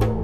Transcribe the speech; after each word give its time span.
you 0.00 0.23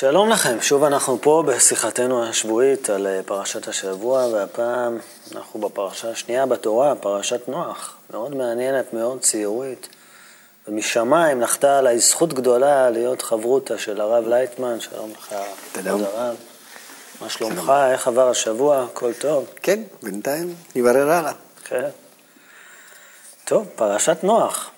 שלום 0.00 0.30
לכם, 0.30 0.60
שוב 0.60 0.84
אנחנו 0.84 1.18
פה 1.20 1.42
בשיחתנו 1.46 2.24
השבועית 2.24 2.90
על 2.90 3.06
אה, 3.06 3.20
פרשת 3.26 3.68
השבוע, 3.68 4.26
והפעם 4.26 4.98
אנחנו 5.34 5.60
בפרשה 5.60 6.10
השנייה 6.10 6.46
בתורה, 6.46 6.94
פרשת 6.94 7.48
נוח. 7.48 7.96
מאוד 8.10 8.34
מעניינת, 8.34 8.94
מאוד 8.94 9.20
ציורית. 9.20 9.88
ומשמיים 10.68 11.40
נחתה 11.40 11.78
עליי 11.78 11.98
זכות 11.98 12.34
גדולה 12.34 12.90
להיות 12.90 13.22
חברותה 13.22 13.78
של 13.78 14.00
הרב 14.00 14.28
לייטמן, 14.28 14.80
שלום 14.80 15.12
לך, 15.18 15.34
כבוד 15.72 16.02
הרב. 16.02 16.36
מה 17.20 17.28
שלומך, 17.28 17.72
איך 17.92 18.08
עבר 18.08 18.28
השבוע, 18.28 18.82
הכל 18.82 19.12
טוב? 19.12 19.46
כן, 19.62 19.80
בינתיים 20.02 20.54
נברר 20.76 21.10
הלאה. 21.10 21.32
כן. 21.64 21.88
טוב, 23.44 23.66
פרשת 23.76 24.16
נוח. 24.22 24.70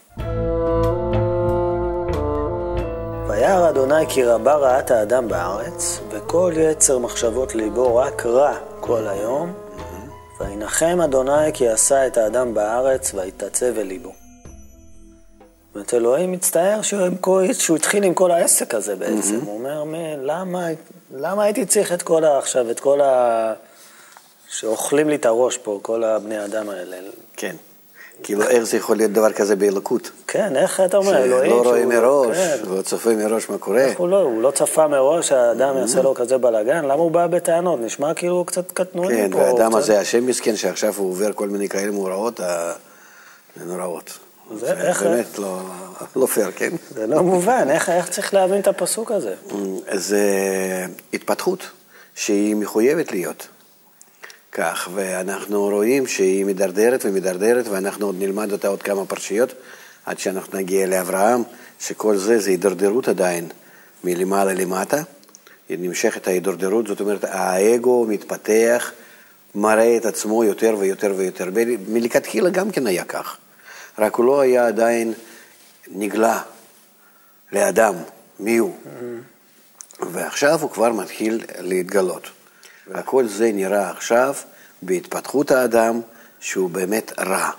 וירא 3.42 3.68
אדוני 3.68 4.06
כי 4.08 4.24
רבה 4.24 4.54
רעת 4.54 4.90
האדם 4.90 5.28
בארץ, 5.28 6.00
וכל 6.10 6.52
יצר 6.56 6.98
מחשבות 6.98 7.54
ליבו 7.54 7.96
רק 7.96 8.26
רע 8.26 8.58
כל 8.80 9.06
היום, 9.08 9.52
וינחם 10.40 11.00
אדוני 11.04 11.52
כי 11.54 11.68
עשה 11.68 12.06
את 12.06 12.16
האדם 12.16 12.54
בארץ, 12.54 13.14
ויתעצב 13.14 13.78
אל 13.78 13.82
ליבו. 13.82 14.08
זאת 14.08 15.74
אומרת, 15.74 15.94
אלוהים 15.94 16.32
מצטער 16.32 16.82
שהוא, 16.82 17.08
שהוא 17.52 17.76
התחיל 17.76 18.04
עם 18.04 18.14
כל 18.14 18.30
העסק 18.30 18.74
הזה 18.74 18.96
בעצם. 18.96 19.40
הוא 19.44 19.58
אומר, 19.58 19.84
למה, 20.22 20.66
למה 21.14 21.44
הייתי 21.44 21.66
צריך 21.66 21.92
את 21.92 22.02
כל 22.02 22.24
ה... 22.24 22.38
עכשיו, 22.38 22.70
את 22.70 22.80
כל 22.80 23.00
ה... 23.00 23.52
שאוכלים 24.48 25.08
לי 25.08 25.14
את 25.14 25.26
הראש 25.26 25.56
פה, 25.56 25.78
כל 25.82 26.04
הבני 26.04 26.44
אדם 26.44 26.68
האלה. 26.70 26.96
כן. 27.36 27.56
כאילו, 28.22 28.42
איך 28.42 28.64
זה 28.64 28.76
יכול 28.76 28.96
להיות 28.96 29.12
דבר 29.12 29.32
כזה 29.32 29.56
באלוקות? 29.56 30.10
כן, 30.26 30.56
איך 30.56 30.80
אתה 30.80 30.96
אומר, 30.96 31.24
אלוהים... 31.24 31.50
שלא 31.50 31.62
רואה 31.62 31.86
מראש, 31.86 32.36
כן. 32.36 32.58
והוא 32.68 32.82
צופה 32.82 33.14
מראש 33.14 33.50
מה 33.50 33.58
קורה. 33.58 33.80
איך 33.80 33.98
הוא 33.98 34.08
לא, 34.08 34.20
הוא 34.20 34.42
לא 34.42 34.50
צפה 34.50 34.88
מראש 34.88 35.28
שהאדם 35.28 35.76
יעשה 35.78 36.02
לו 36.02 36.14
כזה 36.14 36.38
בלאגן, 36.38 36.84
למה 36.84 36.94
הוא 36.94 37.10
בא 37.10 37.26
בטענות? 37.26 37.80
נשמע 37.80 38.14
כאילו 38.14 38.34
הוא 38.34 38.46
קצת 38.46 38.72
קטנוני 38.72 39.16
כן, 39.16 39.30
פה. 39.32 39.38
כן, 39.38 39.44
והאדם 39.44 39.74
הזה, 39.74 40.00
השם 40.00 40.26
מסכן, 40.26 40.56
שעכשיו 40.56 40.94
הוא 40.96 41.10
עובר 41.10 41.32
כל 41.32 41.48
מיני 41.48 41.68
כאלה 41.68 41.90
מאורעות, 41.90 42.40
נוראות. 43.66 44.18
זה 44.56 44.72
איך... 44.72 45.02
באמת 45.02 45.38
לא, 45.38 45.58
לא 46.16 46.26
פייר, 46.26 46.50
כן? 46.56 46.70
זה 46.90 47.06
לא 47.06 47.22
מובן, 47.22 47.68
איך 47.70 48.10
צריך 48.10 48.34
להבין 48.34 48.60
את 48.60 48.68
הפסוק 48.68 49.10
הזה? 49.10 49.34
זה 49.92 50.26
התפתחות 51.14 51.70
שהיא 52.14 52.56
מחויבת 52.56 53.12
להיות. 53.12 53.46
כך, 54.52 54.88
ואנחנו 54.94 55.62
רואים 55.62 56.06
שהיא 56.06 56.44
מדרדרת 56.44 57.04
ומדרדרת, 57.04 57.68
ואנחנו 57.68 58.06
עוד 58.06 58.16
נלמד 58.18 58.52
אותה 58.52 58.68
עוד 58.68 58.82
כמה 58.82 59.06
פרשיות, 59.06 59.54
עד 60.06 60.18
שאנחנו 60.18 60.58
נגיע 60.58 60.86
לאברהם, 60.86 61.42
שכל 61.80 62.16
זה 62.16 62.38
זה 62.38 62.50
הידרדרות 62.50 63.08
עדיין 63.08 63.48
מלמעלה 64.04 64.54
למטה. 64.54 65.02
היא 65.68 65.78
נמשכת 65.80 66.28
ההידרדרות, 66.28 66.86
זאת 66.86 67.00
אומרת, 67.00 67.24
האגו 67.24 68.06
מתפתח, 68.08 68.92
מראה 69.54 69.96
את 69.96 70.06
עצמו 70.06 70.44
יותר 70.44 70.76
ויותר 70.78 71.14
ויותר. 71.16 71.48
מלכתחילה 71.88 72.50
גם 72.50 72.70
כן 72.70 72.86
היה 72.86 73.04
כך, 73.04 73.36
רק 73.98 74.14
הוא 74.14 74.26
לא 74.26 74.40
היה 74.40 74.66
עדיין 74.66 75.12
נגלה 75.88 76.42
לאדם, 77.52 77.94
מי 78.40 78.56
הוא. 78.56 78.74
Mm-hmm. 78.84 80.04
ועכשיו 80.10 80.60
הוא 80.62 80.70
כבר 80.70 80.92
מתחיל 80.92 81.44
להתגלות. 81.58 82.41
וכל 82.88 83.26
זה 83.26 83.50
נראה 83.52 83.90
עכשיו 83.90 84.34
בהתפתחות 84.82 85.50
האדם 85.50 86.00
שהוא 86.40 86.70
באמת 86.70 87.12
רע. 87.18 87.50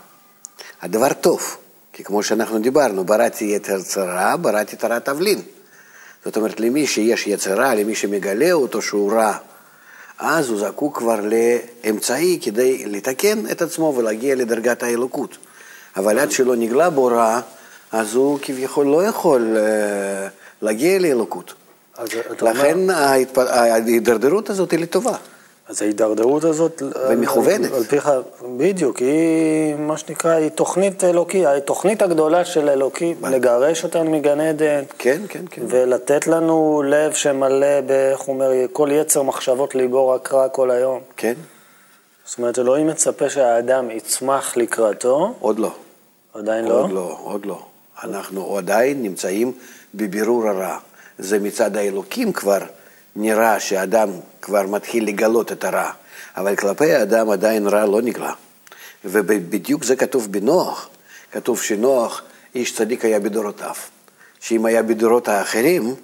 הדבר 0.81 1.13
טוב, 1.13 1.57
כי 1.93 2.03
כמו 2.03 2.23
שאנחנו 2.23 2.59
דיברנו, 2.59 3.03
בראתי 3.03 3.45
יתר 3.55 3.81
צרה, 3.81 4.37
בראתי 4.37 4.75
תרת 4.75 5.05
תבלין. 5.05 5.41
זאת 6.25 6.37
אומרת, 6.37 6.59
למי 6.59 6.87
שיש 6.87 7.27
יצרה, 7.27 7.75
למי 7.75 7.95
שמגלה 7.95 8.51
אותו 8.51 8.81
שהוא 8.81 9.13
רע, 9.13 9.37
אז 10.19 10.49
הוא 10.49 10.59
זקוק 10.59 10.97
כבר 10.97 11.19
לאמצעי 11.21 12.39
כדי 12.41 12.85
לתקן 12.85 13.51
את 13.51 13.61
עצמו 13.61 13.93
ולהגיע 13.97 14.35
לדרגת 14.35 14.83
האלוקות. 14.83 15.37
אבל 15.95 16.19
עד 16.19 16.31
שלא 16.31 16.55
נגלה 16.55 16.89
בו 16.89 17.05
רע, 17.05 17.41
אז 17.91 18.15
הוא 18.15 18.39
כביכול 18.41 18.85
לא 18.85 19.05
יכול 19.05 19.57
uh, 19.57 20.29
להגיע 20.61 20.99
לאלוקות. 20.99 21.53
לכן 22.41 22.89
אומר... 22.89 22.93
ההידרדרות 23.37 24.49
הזאת 24.49 24.71
היא 24.71 24.79
לטובה. 24.79 25.15
אז 25.67 25.81
ההידרדרות 25.81 26.43
הזאת... 26.43 26.81
ומכוונת. 27.09 27.71
על 27.71 27.83
פיך, 27.83 28.11
בדיוק, 28.57 28.97
היא 28.97 29.75
מה 29.75 29.97
שנקרא, 29.97 30.31
היא 30.31 30.49
תוכנית 30.49 31.03
אלוקי, 31.03 31.45
התוכנית 31.45 32.01
הגדולה 32.01 32.45
של 32.45 32.69
אלוקי, 32.69 33.15
לגרש 33.21 33.83
אותנו 33.83 34.11
מגן 34.11 34.39
עדן. 34.39 34.83
כן, 34.97 35.21
כן, 35.29 35.45
כן. 35.51 35.61
ולתת 35.67 36.27
לנו 36.27 36.83
לב 36.85 37.13
שמלא, 37.13 37.65
איך 38.11 38.19
הוא 38.19 38.33
אומר, 38.35 38.51
כל 38.71 38.89
יצר 38.91 39.21
מחשבות 39.23 39.75
ליבו 39.75 40.09
רק 40.09 40.33
רע 40.33 40.49
כל 40.49 40.71
היום. 40.71 40.99
כן. 41.17 41.33
זאת 42.25 42.37
אומרת, 42.37 42.59
אלוהים 42.59 42.87
מצפה 42.87 43.29
שהאדם 43.29 43.91
יצמח 43.91 44.57
לקראתו. 44.57 45.33
עוד 45.39 45.59
לא. 45.59 45.71
עדיין 46.33 46.65
לא? 46.65 46.81
עוד 46.81 46.91
לא, 46.91 47.17
עוד 47.23 47.45
לא. 47.45 47.65
אנחנו 48.03 48.57
עדיין 48.57 49.03
נמצאים 49.03 49.51
בבירור 49.95 50.47
הרע. 50.47 50.77
זה 51.17 51.39
מצד 51.39 51.77
האלוקים 51.77 52.33
כבר 52.33 52.59
נראה 53.15 53.59
שאדם 53.59 54.09
כבר 54.41 54.67
מתחיל 54.67 55.07
לגלות 55.07 55.51
את 55.51 55.63
הרע, 55.63 55.91
אבל 56.37 56.55
כלפי 56.55 56.93
האדם 56.93 57.29
עדיין 57.29 57.67
רע 57.67 57.85
לא 57.85 58.01
נגלה. 58.01 58.33
ובדיוק 59.05 59.83
זה 59.83 59.95
כתוב 59.95 60.31
בנוח, 60.31 60.89
כתוב 61.31 61.61
שנוח, 61.61 62.21
איש 62.55 62.75
צדיק 62.75 63.05
היה 63.05 63.19
בדורותיו. 63.19 63.75
שאם 64.39 64.65
היה 64.65 64.83
בדורות 64.83 65.27
האחרים, 65.27 65.95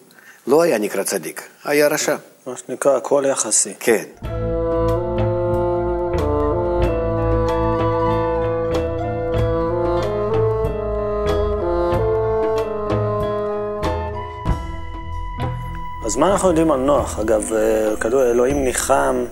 לא 0.48 0.62
היה 0.62 0.78
נקרא 0.78 1.03
צדיק, 1.03 1.42
היה 1.64 1.88
רשע. 1.88 2.16
מה 2.48 2.53
שנקרא, 2.58 2.98
הכל 2.98 3.24
יחסי. 3.28 3.74
כן. 3.80 4.03
אז 16.09 16.16
מה 16.16 16.31
אנחנו 16.31 16.47
יודעים 16.47 16.72
על 16.72 16.80
נוח? 16.80 17.20
אגב, 17.20 17.53
אה, 17.53 17.96
כתוב, 18.00 18.20
אלוהים 18.20 18.64
ניחם, 18.64 19.25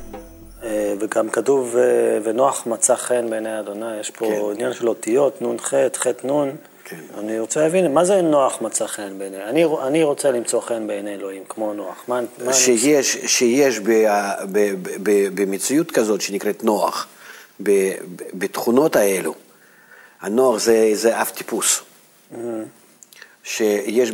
אה, 0.63 0.93
וגם 0.99 1.29
כתוב, 1.29 1.75
אה, 1.77 1.83
ונוח 2.23 2.67
מצא 2.67 2.95
חן 2.95 3.29
בעיני 3.29 3.59
אדוני, 3.59 3.99
יש 3.99 4.09
פה 4.09 4.25
כן. 4.25 4.41
עניין 4.53 4.73
של 4.73 4.89
אותיות, 4.89 5.41
נ"ח, 5.41 5.73
ח"ן. 5.95 6.49
כן. 6.83 6.99
אני 7.17 7.39
רוצה 7.39 7.59
להבין, 7.59 7.93
מה 7.93 8.05
זה 8.05 8.21
נוח 8.21 8.61
מצא 8.61 8.87
חן 8.87 9.19
בעיני? 9.19 9.43
אני, 9.43 9.65
אני 9.87 10.03
רוצה 10.03 10.31
למצוא 10.31 10.61
חן 10.61 10.87
בעיני 10.87 11.13
אלוהים, 11.15 11.43
כמו 11.49 11.73
נוח. 11.73 12.03
מה, 12.07 12.19
מה 12.45 12.53
שיש, 12.53 13.17
אני... 13.17 13.27
שיש 13.27 13.79
ב, 13.79 13.91
ב, 14.51 14.73
ב, 15.03 15.41
במציאות 15.41 15.91
כזאת 15.91 16.21
שנקראת 16.21 16.63
נוח, 16.63 17.07
בתכונות 18.33 18.95
האלו, 18.95 19.33
הנוח 20.21 20.59
זה, 20.59 20.89
זה 20.93 21.21
אף 21.21 21.31
טיפוס. 21.31 21.81
Mm-hmm. 22.31 22.37
שיש 23.47 24.11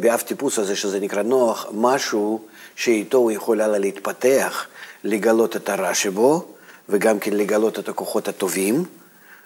באף 0.00 0.22
טיפוס 0.22 0.58
הזה, 0.58 0.76
שזה 0.76 1.00
נקרא 1.00 1.22
נוח, 1.22 1.66
משהו 1.72 2.40
שאיתו 2.76 3.18
הוא 3.18 3.30
יכול 3.30 3.60
הלאה 3.60 3.78
להתפתח, 3.78 4.66
לגלות 5.04 5.56
את 5.56 5.68
הרע 5.68 5.94
שבו, 5.94 6.44
וגם 6.88 7.18
כן 7.18 7.32
לגלות 7.32 7.78
את 7.78 7.88
הכוחות 7.88 8.28
הטובים, 8.28 8.84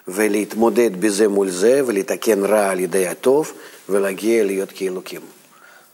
ולהתמודד 0.07 1.01
בזה 1.01 1.27
מול 1.27 1.49
זה, 1.49 1.81
ולתקן 1.85 2.45
רע 2.45 2.69
על 2.69 2.79
ידי 2.79 3.07
הטוב, 3.07 3.53
ולהגיע 3.89 4.43
להיות 4.43 4.71
כאלוקים. 4.75 5.21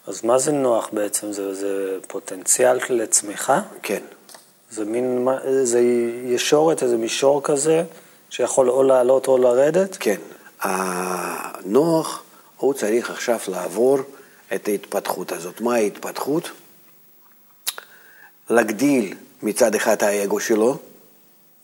אז 0.07 0.25
מה 0.25 0.37
זה 0.37 0.51
נוח 0.51 0.89
בעצם? 0.93 1.31
זה, 1.31 1.53
זה 1.53 1.97
פוטנציאל 2.07 2.79
לצמיחה? 2.89 3.61
כן. 3.83 4.01
זה 4.71 4.85
מין, 4.85 5.27
זה 5.63 5.81
ישורת, 6.25 6.83
איזה 6.83 6.97
מישור 6.97 7.43
כזה, 7.43 7.83
שיכול 8.29 8.69
או 8.69 8.83
לעלות 8.83 9.27
או 9.27 9.37
לרדת? 9.37 9.97
כן. 9.99 10.17
הנוח... 10.61 12.23
הוא 12.61 12.73
צריך 12.73 13.09
עכשיו 13.09 13.39
לעבור 13.47 13.97
את 14.55 14.67
ההתפתחות 14.67 15.31
הזאת. 15.31 15.61
מה 15.61 15.75
ההתפתחות? 15.75 16.51
להגדיל 18.49 19.15
מצד 19.43 19.75
אחד 19.75 20.03
האגו 20.03 20.39
שלו, 20.39 20.77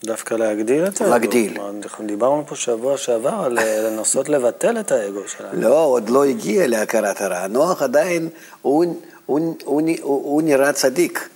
דווקא 0.03 0.33
להגדיל 0.33 0.88
את 0.88 1.01
האגו. 1.01 1.11
להגדיל. 1.11 1.61
אנחנו 1.61 2.07
דיברנו 2.07 2.44
פה 2.47 2.55
שבוע 2.55 2.97
שעבר 2.97 3.33
על 3.45 3.59
אה, 3.59 3.81
לנסות 3.81 4.29
לבטל 4.29 4.79
את 4.79 4.91
האגו 4.91 5.27
שלנו. 5.27 5.61
לא, 5.61 5.83
עוד 5.83 6.09
לא 6.09 6.23
הגיע 6.23 6.67
להכרת 6.67 7.21
הרע. 7.21 7.47
נוח 7.47 7.81
עדיין, 7.81 8.29
הוא, 8.61 8.85
הוא, 9.25 9.55
הוא, 9.63 9.81
הוא, 10.01 10.23
הוא 10.23 10.41
נראה 10.41 10.73
צדיק. 10.73 11.29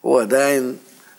הוא 0.00 0.20
עדיין, 0.20 0.76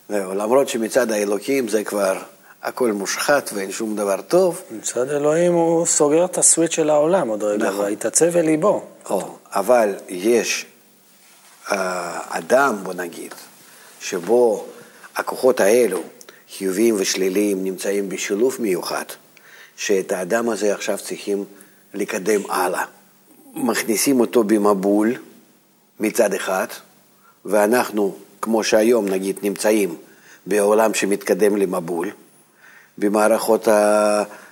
למרות 0.09 0.69
שמצד 0.69 1.11
האלוקים 1.11 1.67
זה 1.67 1.83
כבר 1.83 2.17
הכל 2.63 2.91
מושחת 2.91 3.49
ואין 3.53 3.71
שום 3.71 3.95
דבר 3.95 4.21
טוב. 4.21 4.61
מצד 4.71 5.09
אלוהים 5.09 5.53
הוא 5.53 5.85
סוגר 5.85 6.25
את 6.25 6.37
הסוויץ' 6.37 6.71
של 6.71 6.89
העולם 6.89 7.27
עוד 7.27 7.43
רגע, 7.43 7.69
נכון. 7.69 7.85
ויתעצב 7.85 8.37
אל 8.37 8.45
ליבו. 8.45 8.83
או, 9.09 9.37
אבל 9.51 9.95
יש 10.09 10.65
אה, 11.71 12.19
אדם, 12.29 12.75
בוא 12.83 12.93
נגיד, 12.93 13.33
שבו 13.99 14.65
הכוחות 15.15 15.59
האלו, 15.59 16.01
חיוביים 16.57 16.95
ושליליים, 16.97 17.63
נמצאים 17.63 18.09
בשילוב 18.09 18.57
מיוחד, 18.59 19.05
שאת 19.77 20.11
האדם 20.11 20.49
הזה 20.49 20.73
עכשיו 20.73 20.97
צריכים 20.97 21.45
לקדם 21.93 22.41
הלאה. 22.49 22.83
מכניסים 23.53 24.19
אותו 24.19 24.43
במבול 24.43 25.13
מצד 25.99 26.33
אחד, 26.33 26.67
ואנחנו, 27.45 28.15
כמו 28.41 28.63
שהיום 28.63 29.09
נגיד, 29.09 29.39
נמצאים 29.43 29.95
בעולם 30.45 30.93
שמתקדם 30.93 31.57
למבול, 31.57 32.11
במערכות 32.97 33.67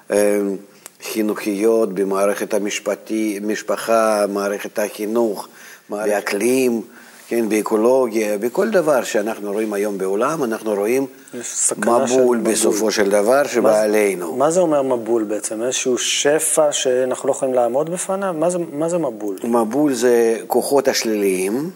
החינוכיות, 0.09 1.93
במערכת 1.93 2.53
המשפטי, 2.53 3.39
משפחה, 3.43 4.25
מערכת 4.29 4.79
החינוך, 4.79 5.47
באקלים, 5.89 6.81
כן, 7.27 7.49
באקולוגיה, 7.49 8.37
בכל 8.37 8.69
דבר 8.69 9.03
שאנחנו 9.03 9.51
רואים 9.51 9.73
היום 9.73 9.97
בעולם, 9.97 10.43
אנחנו 10.43 10.73
רואים 10.73 11.05
סכנה 11.41 12.07
של 12.07 12.13
מבול 12.21 12.37
מבול. 12.37 12.51
בסופו 12.53 12.91
של 12.91 13.09
דבר 13.09 13.41
מה 13.43 13.47
שבא 13.47 13.71
זה- 13.73 13.81
עלינו. 13.81 14.35
מה 14.35 14.51
זה 14.51 14.59
אומר 14.59 14.81
מבול 14.81 15.23
בעצם? 15.23 15.61
איזשהו 15.63 15.97
שפע 15.97 16.71
שאנחנו 16.71 17.27
לא 17.27 17.33
יכולים 17.33 17.53
לעמוד 17.53 17.89
בפניו? 17.91 18.33
מה 18.39 18.49
זה, 18.49 18.57
מה 18.73 18.89
זה 18.89 18.97
מבול? 18.97 19.37
מבול 19.43 19.93
זה 19.93 20.37
כוחות 20.47 20.87
השליליים 20.87 21.69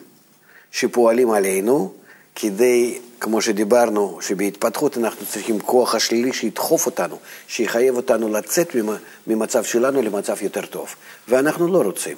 שפועלים 0.71 1.31
עלינו 1.31 1.91
כדי, 2.35 2.97
כמו 3.19 3.41
שדיברנו, 3.41 4.17
שבהתפתחות 4.21 4.97
אנחנו 4.97 5.25
צריכים 5.25 5.59
כוח 5.59 5.95
השלילי 5.95 6.33
שידחוף 6.33 6.85
אותנו, 6.85 7.17
שיחייב 7.47 7.95
אותנו 7.95 8.29
לצאת 8.29 8.75
ממ- 8.75 8.97
ממצב 9.27 9.63
שלנו 9.63 10.01
למצב 10.01 10.35
יותר 10.41 10.65
טוב. 10.65 10.95
ואנחנו 11.27 11.67
לא 11.67 11.81
רוצים, 11.81 12.17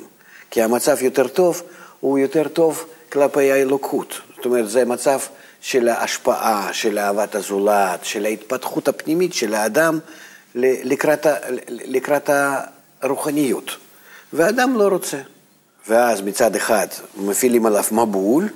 כי 0.52 0.62
המצב 0.62 0.98
יותר 1.02 1.28
טוב 1.28 1.62
הוא 2.00 2.20
יותר 2.20 2.48
טוב 2.48 2.86
כלפי 3.12 3.52
האלוקות. 3.52 4.22
זאת 4.36 4.46
אומרת, 4.46 4.70
זה 4.70 4.86
מצב 4.86 5.20
של 5.62 5.88
ההשפעה, 5.88 6.70
של 6.74 7.00
אהבת 7.00 7.36
הזולת, 7.36 8.06
של 8.06 8.26
ההתפתחות 8.26 8.88
הפנימית 8.88 9.34
של 9.34 9.54
האדם 9.54 10.00
לקראת, 10.56 11.28
לקראת 11.68 12.30
הרוחניות. 13.02 13.72
והאדם 14.34 14.76
לא 14.76 14.88
רוצה. 14.88 15.18
ואז 15.88 16.22
מצד 16.22 16.56
אחד 16.56 16.88
מפעילים 17.18 17.66
עליו 17.66 17.84
מבול, 17.92 18.50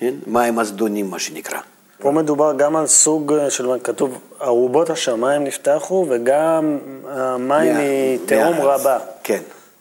כן? 0.00 0.14
מים 0.26 0.58
הזדונים 0.58 1.10
מה 1.10 1.18
שנקרא. 1.18 1.58
פה 1.98 2.10
מדובר 2.10 2.52
גם 2.56 2.76
על 2.76 2.86
סוג 2.86 3.32
אה, 3.32 3.50
של, 3.50 3.68
כתוב, 3.84 4.18
ארובות 4.42 4.90
השמיים 4.90 5.44
נפתחו 5.44 6.06
וגם 6.10 6.78
המים 7.08 7.74
מה- 7.74 7.80
מתהום. 8.14 8.54
רבה. 8.60 8.98
כן. 9.24 9.40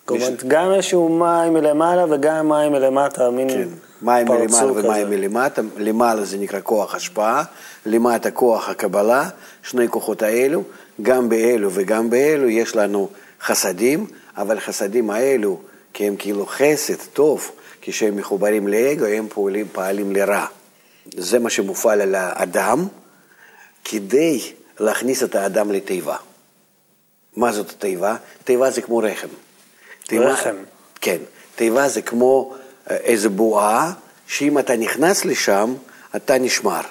אומרת, 0.10 0.44
גם 0.48 0.72
איזשהו 0.72 1.10
מים 1.10 1.54
מלמעלה 1.54 2.06
וגם 2.10 2.50
מים 2.50 2.72
מלמטה, 2.72 3.30
מין 3.30 3.50
כן. 3.50 3.68
מים 4.02 4.28
מלמעלה 4.28 4.72
ומים. 4.72 5.10
מלמטה, 5.10 5.62
למעלה 5.78 6.26
זה 6.26 6.38
נקרא 6.38 6.60
כוח 6.64 6.96
השפעה, 6.96 7.44
למטה 7.86 8.32
כוח 8.32 8.70
הקבלה, 8.70 9.30
שני 9.64 9.88
כוחות 9.90 10.22
האלו, 10.22 10.64
גם 11.02 11.30
באלו 11.30 11.70
וגם 11.74 12.10
באלו 12.10 12.50
יש 12.50 12.76
לנו 12.76 13.08
חסדים, 13.42 14.06
אבל 14.38 14.60
חסדים 14.60 15.10
האלו, 15.10 15.58
כי 15.94 16.08
הם 16.08 16.16
כאילו 16.16 16.46
חסד 16.46 16.96
טוב, 17.14 17.52
כשהם 17.82 18.16
מחוברים 18.18 18.68
לאגו, 18.68 19.06
הם 19.06 19.28
פועלים, 19.30 19.68
פעלים 19.72 20.12
לרע. 20.16 20.46
זה 21.18 21.40
מה 21.40 21.50
שמופעל 21.50 22.02
על 22.02 22.16
האדם, 22.16 22.88
כדי 23.84 24.40
להכניס 24.80 25.24
את 25.24 25.36
האדם 25.36 25.72
לתיבה. 25.72 26.16
מה 27.36 27.52
זאת 27.52 27.70
התיבה? 27.70 28.16
תיבה 28.44 28.72
זה 28.72 28.82
כמו 28.82 28.98
רחם. 28.98 29.28
תיבה- 30.08 30.26
רחם. 30.26 30.56
כן. 31.02 31.18
תיבה 31.56 31.90
זה 31.90 32.02
כמו 32.02 32.56
אה, 32.92 32.96
איזו 32.96 33.30
בועה, 33.30 33.94
שאם 34.28 34.60
אתה 34.60 34.76
נכנס 34.78 35.26
לשם, 35.26 35.76
אתה 36.16 36.38
נשמר. 36.38 36.82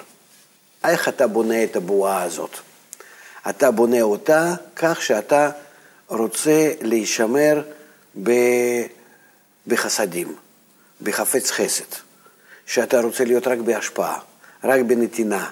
איך 0.83 1.07
אתה 1.09 1.27
בונה 1.27 1.63
את 1.63 1.75
הבועה 1.75 2.23
הזאת? 2.23 2.49
אתה 3.49 3.71
בונה 3.71 4.01
אותה 4.01 4.53
כך 4.75 5.01
שאתה 5.01 5.49
רוצה 6.07 6.71
להישמר 6.81 7.61
ב... 8.23 8.31
בחסדים, 9.67 10.35
בחפץ 11.01 11.51
חסד, 11.51 11.95
שאתה 12.65 13.01
רוצה 13.01 13.23
להיות 13.25 13.47
רק 13.47 13.59
בהשפעה, 13.59 14.19
רק 14.63 14.81
בנתינה. 14.81 15.49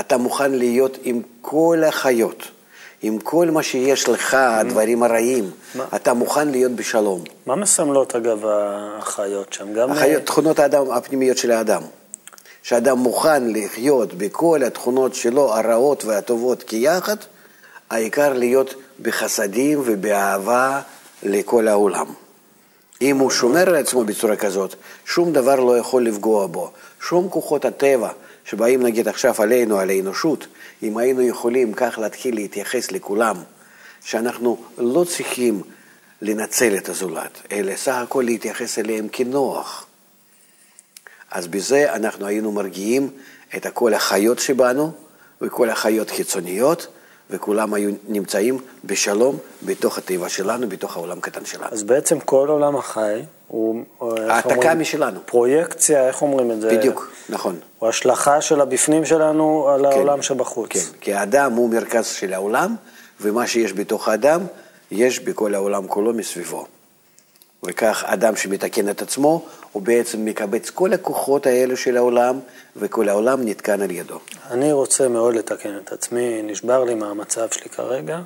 אתה 0.00 0.16
מוכן 0.16 0.52
להיות 0.52 0.98
עם 1.02 1.22
כל 1.40 1.82
החיות, 1.86 2.48
עם 3.02 3.18
כל 3.18 3.50
מה 3.50 3.62
שיש 3.62 4.08
לך, 4.08 4.34
הדברים 4.34 5.02
הרעים, 5.02 5.50
מה? 5.74 5.84
אתה 5.96 6.14
מוכן 6.14 6.48
להיות 6.48 6.72
בשלום. 6.72 7.24
מה 7.46 7.56
מסמלות 7.56 8.16
אגב 8.16 8.44
החיות 8.46 9.52
שם? 9.52 9.72
גם... 9.72 9.92
החיות, 9.92 10.22
תכונות 10.22 10.58
האדם, 10.58 10.90
הפנימיות 10.90 11.38
של 11.38 11.50
האדם. 11.50 11.82
שאדם 12.62 12.98
מוכן 12.98 13.52
לחיות 13.52 14.14
בכל 14.14 14.62
התכונות 14.66 15.14
שלו, 15.14 15.54
הרעות 15.54 16.04
והטובות 16.04 16.62
כיחד, 16.62 17.16
העיקר 17.90 18.32
להיות 18.32 18.74
בחסדים 19.02 19.82
ובאהבה 19.84 20.80
לכל 21.22 21.68
העולם. 21.68 22.06
אם 23.02 23.18
הוא 23.18 23.30
שומר 23.30 23.68
על 23.68 23.74
עצמו 23.74 24.04
בצורה 24.04 24.36
כזאת, 24.36 24.74
שום 25.04 25.32
דבר 25.32 25.54
לא 25.54 25.78
יכול 25.78 26.06
לפגוע 26.06 26.46
בו. 26.46 26.72
שום 27.00 27.28
כוחות 27.28 27.64
הטבע 27.64 28.10
שבאים 28.44 28.82
נגיד 28.82 29.08
עכשיו 29.08 29.34
עלינו, 29.38 29.78
על 29.78 29.90
האנושות, 29.90 30.46
אם 30.82 30.98
היינו 30.98 31.22
יכולים 31.22 31.74
כך 31.74 31.98
להתחיל 31.98 32.34
להתייחס 32.34 32.92
לכולם, 32.92 33.36
שאנחנו 34.04 34.58
לא 34.78 35.04
צריכים 35.04 35.62
לנצל 36.22 36.76
את 36.76 36.88
הזולת, 36.88 37.42
אלא 37.52 37.76
סך 37.76 37.94
הכל 37.94 38.22
להתייחס 38.26 38.78
אליהם 38.78 39.08
כנוח. 39.12 39.86
אז 41.30 41.46
בזה 41.46 41.94
אנחנו 41.94 42.26
היינו 42.26 42.52
מרגיעים 42.52 43.10
את 43.56 43.66
כל 43.74 43.94
החיות 43.94 44.38
שבנו 44.38 44.92
וכל 45.40 45.70
החיות 45.70 46.10
חיצוניות, 46.10 46.86
וכולם 47.30 47.74
היו 47.74 47.90
נמצאים 48.08 48.58
בשלום 48.84 49.36
בתוך 49.62 49.98
הטבע 49.98 50.28
שלנו, 50.28 50.68
בתוך 50.68 50.96
העולם 50.96 51.18
הקטן 51.18 51.44
שלנו. 51.44 51.66
אז 51.72 51.82
בעצם 51.82 52.20
כל 52.20 52.48
עולם 52.48 52.76
החי 52.76 53.22
הוא... 53.48 53.84
איך 54.16 54.30
העתקה? 54.30 54.74
משלנו. 54.74 55.20
פרויקציה, 55.26 56.08
איך 56.08 56.22
אומרים 56.22 56.50
את 56.50 56.60
זה? 56.60 56.76
בדיוק, 56.76 57.10
נכון. 57.28 57.58
הוא 57.78 57.88
השלכה 57.88 58.40
של 58.40 58.60
הבפנים 58.60 59.04
שלנו 59.04 59.68
על 59.68 59.84
העולם 59.84 60.22
שבחוץ. 60.22 60.68
כן, 60.70 60.80
כי 61.00 61.14
האדם 61.14 61.52
הוא 61.52 61.70
מרכז 61.70 62.06
של 62.06 62.34
העולם, 62.34 62.76
ומה 63.20 63.46
שיש 63.46 63.72
בתוך 63.72 64.08
האדם, 64.08 64.40
יש 64.90 65.20
בכל 65.20 65.54
העולם 65.54 65.86
כולו 65.86 66.12
מסביבו. 66.12 66.66
וכך 67.62 68.04
אדם 68.06 68.36
שמתקן 68.36 68.88
את 68.88 69.02
עצמו, 69.02 69.46
הוא 69.72 69.82
בעצם 69.82 70.24
מקבץ 70.24 70.70
כל 70.70 70.92
הכוחות 70.92 71.46
האלו 71.46 71.76
של 71.76 71.96
העולם, 71.96 72.38
וכל 72.76 73.08
העולם 73.08 73.44
נתקן 73.44 73.82
על 73.82 73.90
ידו. 73.90 74.18
אני 74.50 74.72
רוצה 74.72 75.08
מאוד 75.08 75.34
לתקן 75.34 75.76
את 75.84 75.92
עצמי, 75.92 76.42
נשבר 76.42 76.84
לי 76.84 76.94
מהמצב 76.94 77.46
שלי 77.50 77.68
כרגע. 77.68 78.20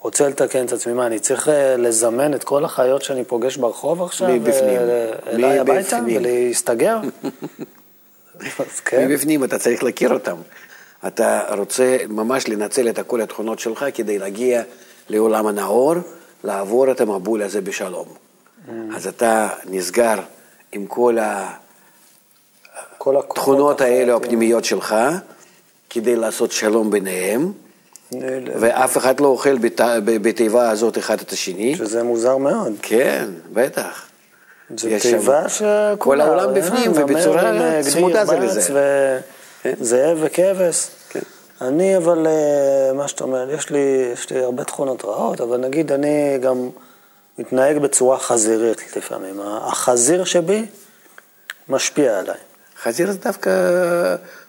רוצה 0.00 0.28
לתקן 0.28 0.64
את 0.64 0.72
עצמי, 0.72 0.92
מה, 0.92 1.06
אני 1.06 1.18
צריך 1.18 1.48
אה, 1.48 1.76
לזמן 1.76 2.34
את 2.34 2.44
כל 2.44 2.64
החיות 2.64 3.02
שאני 3.02 3.24
פוגש 3.24 3.56
ברחוב 3.56 4.02
עכשיו? 4.02 4.28
מבפנים. 4.28 4.78
אה, 4.78 5.12
אליי 5.26 5.58
הביתה. 5.58 5.98
ולהסתגר? 6.06 6.98
כן. 8.84 9.08
מבפנים 9.08 9.44
אתה 9.44 9.58
צריך 9.58 9.82
להכיר 9.82 10.12
אותם. 10.12 10.36
אתה 11.06 11.54
רוצה 11.58 11.96
ממש 12.08 12.48
לנצל 12.48 12.88
את 12.88 12.98
כל 13.06 13.20
התכונות 13.20 13.58
שלך 13.58 13.84
כדי 13.94 14.18
להגיע 14.18 14.62
לעולם 15.08 15.46
הנאור, 15.46 15.94
לעבור 16.44 16.90
את 16.90 17.00
המבול 17.00 17.42
הזה 17.42 17.60
בשלום. 17.60 18.08
אז 18.94 19.06
אתה 19.06 19.48
נסגר 19.66 20.18
עם 20.72 20.86
כל 20.86 21.18
כל 22.98 23.16
הכוחות 23.16 23.38
התכונות 23.38 23.80
האלו 23.80 23.94
החייתיים. 23.94 24.16
הפנימיות 24.16 24.64
שלך, 24.64 24.94
כדי 25.90 26.16
לעשות 26.16 26.52
שלום 26.52 26.90
ביניהם, 26.90 27.52
ואף 28.60 28.96
אחד 28.96 29.20
לא 29.20 29.26
אוכל 29.26 29.58
בתיבה 30.04 30.70
הזאת 30.70 30.98
אחד 30.98 31.20
את 31.20 31.32
השני. 31.32 31.76
שזה 31.76 32.02
מוזר 32.02 32.36
מאוד. 32.36 32.72
כן, 32.82 33.28
בטח. 33.52 34.06
זו 34.76 34.88
תיבה 35.02 35.48
שכולה... 35.48 35.96
כל 35.98 36.20
העולם 36.20 36.54
בפנים, 36.54 36.92
ובצורה 36.94 37.80
צמודה 37.82 38.24
זה 38.24 38.38
לזה. 38.38 39.20
כן. 39.62 39.74
וזאב 39.80 40.18
וכבש. 40.20 40.88
כן. 41.10 41.20
אני 41.60 41.96
אבל, 41.96 42.26
אה, 42.26 42.92
מה 42.94 43.08
שאתה 43.08 43.24
אומר, 43.24 43.50
יש 43.50 43.70
לי, 43.70 44.10
יש 44.12 44.30
לי 44.30 44.38
הרבה 44.38 44.64
תכונות 44.64 45.04
רעות, 45.04 45.40
אבל 45.40 45.56
נגיד 45.56 45.92
אני 45.92 46.38
גם 46.40 46.68
מתנהג 47.42 47.78
בצורה 47.78 48.18
חזירית 48.18 48.96
לפעמים. 48.96 49.40
החזיר 49.44 50.24
שבי 50.24 50.66
משפיע 51.68 52.18
עליי. 52.18 52.36
חזיר 52.82 53.12
זה 53.12 53.18
דווקא, 53.18 53.50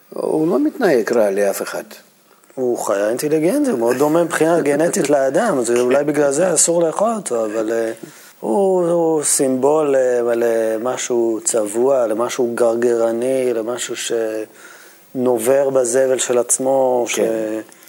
הוא 0.09 0.47
לא 0.47 0.59
מתנהג 0.59 1.13
רע 1.13 1.31
לאף 1.31 1.61
אחד. 1.61 1.83
הוא 2.55 2.77
חיה 2.77 3.09
אינטליגנטית, 3.09 3.67
הוא 3.67 3.79
מאוד 3.79 3.97
דומה 3.97 4.23
מבחינה 4.23 4.61
גנטית 4.61 5.09
לאדם, 5.09 5.59
אז 5.59 5.71
אולי 5.71 6.03
בגלל 6.03 6.31
זה 6.31 6.53
אסור 6.53 6.83
לאכול 6.83 7.11
אותו, 7.15 7.45
אבל 7.45 7.71
אה, 7.71 7.91
הוא, 8.39 8.89
הוא 8.89 9.23
סימבול 9.23 9.95
אה, 9.95 10.21
למשהו 10.35 11.39
צבוע, 11.43 12.07
למשהו 12.07 12.51
גרגרני, 12.55 13.53
למשהו 13.53 13.95
שנובר 15.15 15.69
בזבל 15.69 16.17
של 16.17 16.37
עצמו, 16.37 17.05
כן. 17.09 17.23
ש... 17.23 17.82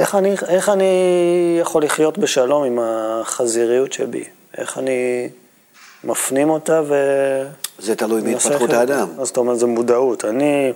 איך 0.00 0.14
אני, 0.14 0.34
איך 0.48 0.68
אני 0.68 1.58
יכול 1.60 1.84
לחיות 1.84 2.18
בשלום 2.18 2.64
עם 2.64 2.78
החזיריות 2.82 3.92
שבי? 3.92 4.24
איך 4.58 4.78
אני 4.78 5.28
מפנים 6.04 6.50
אותה 6.50 6.82
ו... 6.86 6.94
זה 7.78 7.94
תלוי 7.94 8.20
בהתפתחות 8.20 8.70
האדם. 8.70 9.08
אז 9.18 9.28
אתה 9.28 9.40
אומר, 9.40 9.54
זה 9.54 9.66
מודעות. 9.66 10.24
אני 10.24 10.72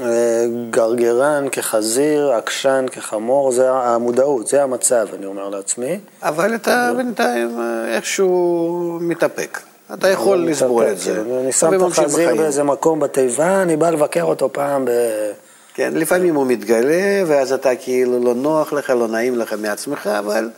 אה, 0.00 0.46
גרגרן 0.70 1.48
כחזיר, 1.52 2.32
עקשן 2.32 2.86
כחמור, 2.92 3.52
זה 3.52 3.70
המודעות, 3.70 4.46
זה 4.46 4.62
המצב, 4.62 5.06
אני 5.18 5.26
אומר 5.26 5.48
לעצמי. 5.48 5.98
אבל 6.22 6.54
אתה 6.54 6.92
בינתיים 6.96 7.60
אה, 7.60 7.96
איכשהו 7.96 8.98
מתאפק. 9.00 9.60
אתה 9.94 10.08
יכול 10.08 10.48
לסבול 10.48 10.86
את 10.88 10.98
זה. 10.98 11.22
אני 11.40 11.52
שם 11.52 11.74
את 11.74 11.80
החזיר 11.82 12.34
באיזה 12.34 12.62
מקום 12.62 13.00
בתיבה, 13.00 13.62
אני 13.62 13.76
בא 13.76 13.90
לבקר 13.90 14.22
אותו 14.22 14.52
פעם 14.52 14.84
ב... 14.84 14.90
כן, 15.74 15.94
לפעמים 15.94 16.34
הוא 16.34 16.46
מתגלה, 16.46 17.22
ואז 17.26 17.52
אתה 17.52 17.76
כאילו 17.76 18.24
לא 18.24 18.34
נוח 18.34 18.72
לך, 18.72 18.90
לא 18.90 19.08
נעים 19.08 19.38
לך 19.38 19.52
מעצמך, 19.52 20.06
אבל 20.06 20.50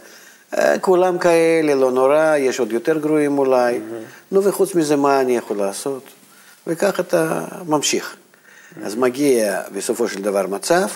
אה, 0.58 0.78
כולם 0.78 1.18
כאלה, 1.18 1.74
לא 1.74 1.92
נורא, 1.92 2.36
יש 2.36 2.60
עוד 2.60 2.72
יותר 2.72 2.98
גרועים 2.98 3.38
אולי. 3.38 3.80
נו, 4.32 4.44
וחוץ 4.44 4.74
מזה, 4.74 4.96
מה 4.96 5.20
אני 5.20 5.36
יכול 5.36 5.56
לעשות? 5.56 6.02
וכך 6.66 7.00
אתה 7.00 7.44
ממשיך. 7.66 8.16
אז 8.84 8.94
מגיע 8.94 9.62
בסופו 9.72 10.08
של 10.08 10.22
דבר 10.22 10.46
מצב 10.46 10.86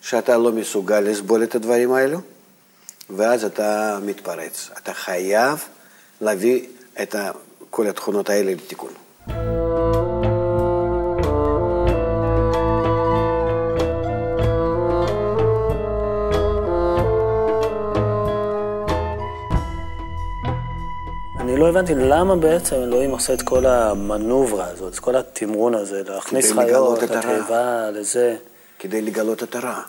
שאתה 0.00 0.36
לא 0.38 0.52
מסוגל 0.52 1.00
לסבול 1.00 1.42
את 1.42 1.54
הדברים 1.54 1.92
האלו, 1.92 2.20
ואז 3.10 3.44
אתה 3.44 3.98
מתפרץ. 4.02 4.70
אתה 4.78 4.94
חייב 4.94 5.64
להביא 6.20 6.66
את 7.02 7.14
כל 7.70 7.86
התכונות 7.86 8.30
האלה 8.30 8.52
לתיקון. 8.52 8.90
לא 21.60 21.68
הבנתי 21.68 21.94
למה 21.94 22.36
בעצם 22.36 22.76
אלוהים 22.76 23.10
עושה 23.10 23.34
את 23.34 23.42
כל 23.42 23.66
המנוברה 23.66 24.66
הזאת, 24.66 24.94
את 24.94 24.98
כל 24.98 25.16
התמרון 25.16 25.74
הזה, 25.74 26.02
להכניס 26.08 26.52
חיות, 26.52 27.02
לתיבה, 27.02 27.90
לזה. 27.90 28.36
כדי 28.78 29.02
לגלות 29.02 29.42
את 29.42 29.54
הרע, 29.54 29.80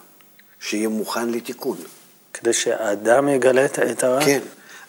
שיהיה 0.59 0.89
מוכן 0.89 1.29
לתיקון. 1.29 1.77
כדי 2.33 2.53
שהאדם 2.53 3.29
יגלה 3.29 3.65
את 3.65 4.03
הרע? 4.03 4.25
כן, 4.25 4.39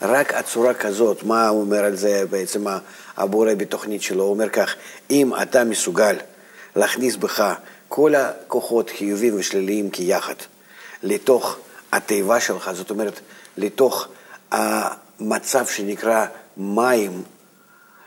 רק 0.03 0.35
הצורה 0.35 0.75
כזאת, 0.75 1.23
מה 1.23 1.49
הוא 1.49 1.61
אומר 1.61 1.85
על 1.85 1.97
זה 1.97 2.25
בעצם 2.31 2.65
הבורא 3.17 3.55
בתוכנית 3.55 4.03
שלו? 4.03 4.25
הוא 4.25 4.31
אומר 4.31 4.49
כך, 4.49 4.75
אם 5.11 5.33
אתה 5.43 5.65
מסוגל 5.65 6.17
להכניס 6.77 7.17
בך 7.17 7.55
כל 7.89 8.15
הכוחות 8.15 8.91
חיוביים 8.91 9.39
ושליליים 9.39 9.91
כיחד 9.91 10.35
לתוך 11.03 11.57
התיבה 11.93 12.41
שלך, 12.41 12.71
זאת 12.73 12.91
אומרת, 12.91 13.21
לתוך 13.57 14.09
המצב 14.51 15.67
שנקרא 15.67 16.27
מים, 16.57 17.23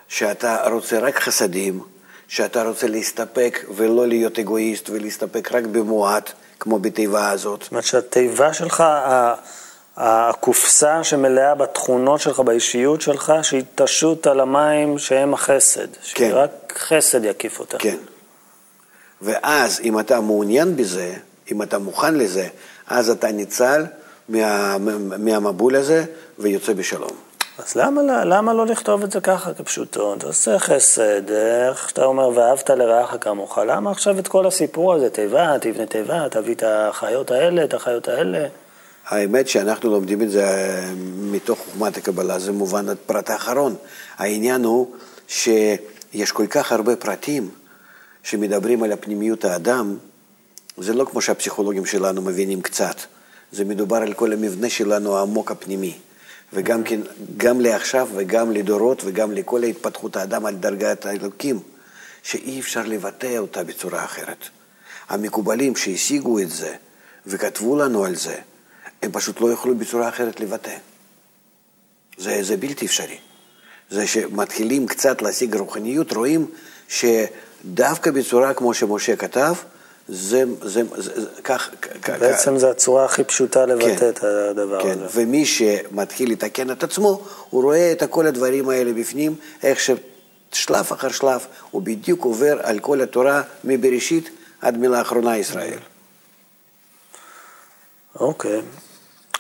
שאתה 0.08 0.68
רוצה 0.70 1.00
רק 1.00 1.20
חסדים, 1.20 1.80
שאתה 2.28 2.64
רוצה 2.64 2.88
להסתפק 2.88 3.60
ולא 3.76 4.08
להיות 4.08 4.40
אגואיסט 4.40 4.90
ולהסתפק 4.90 5.50
רק 5.52 5.64
במועט, 5.64 6.32
כמו 6.60 6.80
בתיבה 6.80 7.30
הזאת. 7.30 7.62
זאת 7.62 7.72
אומרת 7.72 7.84
שהתיבה 7.84 8.54
שלך, 8.54 8.84
הקופסה 9.98 11.04
שמלאה 11.04 11.56
בתכונות 11.56 12.22
שלך, 12.22 12.40
באישיות 12.40 13.02
שלך, 13.02 13.34
שהיא 13.42 13.64
תשוט 13.76 14.28
על 14.28 14.40
המים 14.40 15.00
שהם 15.00 15.34
החסד. 15.34 15.88
כן. 16.14 16.30
שרק 16.30 16.74
חסד 16.78 17.24
יקיף 17.26 17.60
אותה. 17.60 17.78
כן. 17.78 17.98
ואז 19.22 19.80
אם 19.84 20.00
אתה 20.00 20.22
מעוניין 20.22 20.76
בזה, 20.76 21.14
אם 21.52 21.62
אתה 21.62 21.78
מוכן 21.78 22.16
לזה, 22.16 22.48
אז 22.88 23.10
אתה 23.10 23.32
ניצל 23.32 23.86
מה, 24.30 24.78
מהמבול 25.18 25.76
הזה 25.76 26.06
ויוצא 26.40 26.74
בשלום. 26.74 27.25
אז 27.58 27.76
למה, 27.76 28.02
למה 28.26 28.54
לא 28.54 28.66
לכתוב 28.66 29.04
את 29.04 29.12
זה 29.12 29.22
ככה 29.22 29.54
כפשוטו? 29.54 30.16
תעשה 30.16 30.60
חסד, 30.60 31.32
איך 31.32 31.90
שאתה 31.90 32.06
אומר, 32.06 32.30
ואהבת 32.36 32.70
לרעך 32.70 33.16
כמוך, 33.22 33.58
למה 33.58 33.92
עכשיו 33.92 34.20
את 34.20 34.28
כל 34.28 34.48
הסיפור 34.48 34.94
הזה, 34.94 35.10
תיבה, 35.10 35.60
תבנה 35.62 35.86
תיבה, 35.86 36.30
תביא 36.30 36.56
את 36.56 36.64
החיות 36.68 37.32
האלה, 37.32 37.64
את 37.64 37.74
החיות 37.74 38.08
האלה? 38.08 38.48
האמת 39.08 39.48
שאנחנו 39.48 39.90
לומדים 39.90 40.22
את 40.22 40.32
זה 40.32 40.44
אה, 40.44 40.92
מתוך 41.18 41.60
חוכמת 41.60 41.98
הקבלה, 41.98 42.40
זה 42.40 42.52
מובן 42.52 42.90
עד 42.90 42.98
פרט 43.06 43.30
האחרון. 43.30 43.76
העניין 44.18 44.64
הוא 44.64 44.92
שיש 45.28 46.32
כל 46.34 46.48
כך 46.48 46.72
הרבה 46.72 46.96
פרטים 46.96 47.50
שמדברים 48.24 48.84
על 48.84 48.92
הפנימיות 48.92 49.46
האדם, 49.46 49.98
זה 50.78 50.94
לא 50.94 51.06
כמו 51.06 51.22
שהפסיכולוגים 51.22 51.86
שלנו 51.86 52.22
מבינים 52.22 52.62
קצת, 52.62 52.96
זה 53.52 53.66
מדובר 53.66 53.98
על 53.98 54.14
כל 54.14 54.34
המבנה 54.34 54.70
שלנו 54.70 55.18
העמוק 55.18 55.52
הפנימי. 55.52 55.98
וגם 56.54 56.84
כן, 56.84 57.00
גם 57.38 57.62
לעכשיו 57.62 58.10
וגם 58.16 58.52
לדורות 58.52 59.02
וגם 59.06 59.32
לכל 59.32 59.64
ההתפתחות 59.64 60.16
האדם 60.16 60.46
על 60.46 60.56
דרגת 60.56 61.06
האלוקים, 61.06 61.60
שאי 62.24 62.60
אפשר 62.60 62.84
לבטא 62.86 63.38
אותה 63.38 63.64
בצורה 63.64 64.06
אחרת. 64.06 64.50
המקובלים 65.10 65.76
שהשיגו 65.76 66.40
את 66.40 66.50
זה 66.50 66.76
וכתבו 67.26 67.76
לנו 67.76 68.06
על 68.06 68.16
זה, 68.16 68.36
הם 69.02 69.12
פשוט 69.12 69.42
לא 69.42 69.52
יכלו 69.52 69.76
בצורה 69.76 70.10
אחרת 70.10 70.40
לבטא. 70.40 70.78
זה, 72.18 72.44
זה 72.44 72.58
בלתי 72.58 72.86
אפשרי. 72.86 73.18
זה 73.90 74.08
שמתחילים 74.08 74.88
קצת 74.88 75.22
להשיג 75.22 75.56
רוחניות, 75.56 76.14
רואים 76.14 76.46
שדווקא 76.88 78.12
בצורה 78.12 78.54
כמו 78.54 78.74
שמשה 78.74 79.16
כתב, 79.16 79.54
זה, 80.08 80.44
זה, 80.62 80.82
זה, 80.96 81.22
זה 81.22 81.42
כך... 81.44 81.70
בעצם 82.20 82.58
זו 82.58 82.70
הצורה 82.70 83.06
הכי 83.06 83.24
פשוטה 83.24 83.66
לבטא 83.66 83.98
כן, 83.98 84.10
את 84.10 84.24
הדבר 84.24 84.82
כן. 84.82 85.00
הזה. 85.00 85.22
ומי 85.22 85.46
שמתחיל 85.46 86.32
לתקן 86.32 86.72
את 86.72 86.84
עצמו, 86.84 87.22
הוא 87.50 87.64
רואה 87.64 87.92
את 87.92 88.04
כל 88.10 88.28
הדברים 88.28 88.70
האלה 88.70 88.94
בפנים, 88.94 89.36
איך 89.64 89.80
ששלב 89.80 90.86
אחר 90.92 91.10
שלב 91.10 91.46
הוא 91.72 91.82
בדיוק 91.82 92.26
עובר 92.26 92.60
על 92.64 92.80
כל 92.80 93.02
התורה 93.02 93.42
מבראשית 93.64 94.30
עד 94.62 94.78
מילה 94.78 95.02
אחרונה 95.02 95.38
ישראל. 95.38 95.80
אוקיי. 98.20 98.62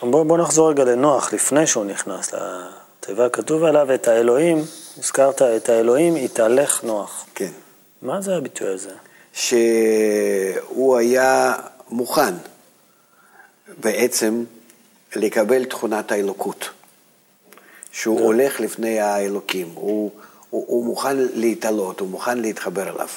בוא, 0.01 0.23
בוא 0.23 0.37
נחזור 0.37 0.69
רגע 0.69 0.83
לנוח, 0.83 1.33
לפני 1.33 1.67
שהוא 1.67 1.85
נכנס 1.85 2.33
לתיבה, 2.33 3.29
כתוב 3.29 3.63
עליו 3.63 3.93
את 3.93 4.07
האלוהים, 4.07 4.63
הזכרת 4.97 5.41
את 5.41 5.69
האלוהים, 5.69 6.15
התהלך 6.15 6.83
נוח. 6.83 7.25
כן. 7.35 7.51
מה 8.01 8.21
זה 8.21 8.35
הביטוי 8.35 8.67
הזה? 8.67 8.91
שהוא 9.35 10.97
היה 10.97 11.53
מוכן 11.89 12.33
בעצם 13.77 14.43
לקבל 15.15 15.65
תכונת 15.65 16.11
האלוקות, 16.11 16.69
שהוא 17.91 18.19
לא. 18.19 18.25
הולך 18.25 18.59
לפני 18.59 18.99
האלוקים, 18.99 19.71
הוא, 19.73 20.11
הוא, 20.49 20.65
הוא 20.67 20.85
מוכן 20.85 21.17
להתעלות, 21.17 21.99
הוא 21.99 22.09
מוכן 22.09 22.37
להתחבר 22.37 22.89
אליו. 22.89 23.07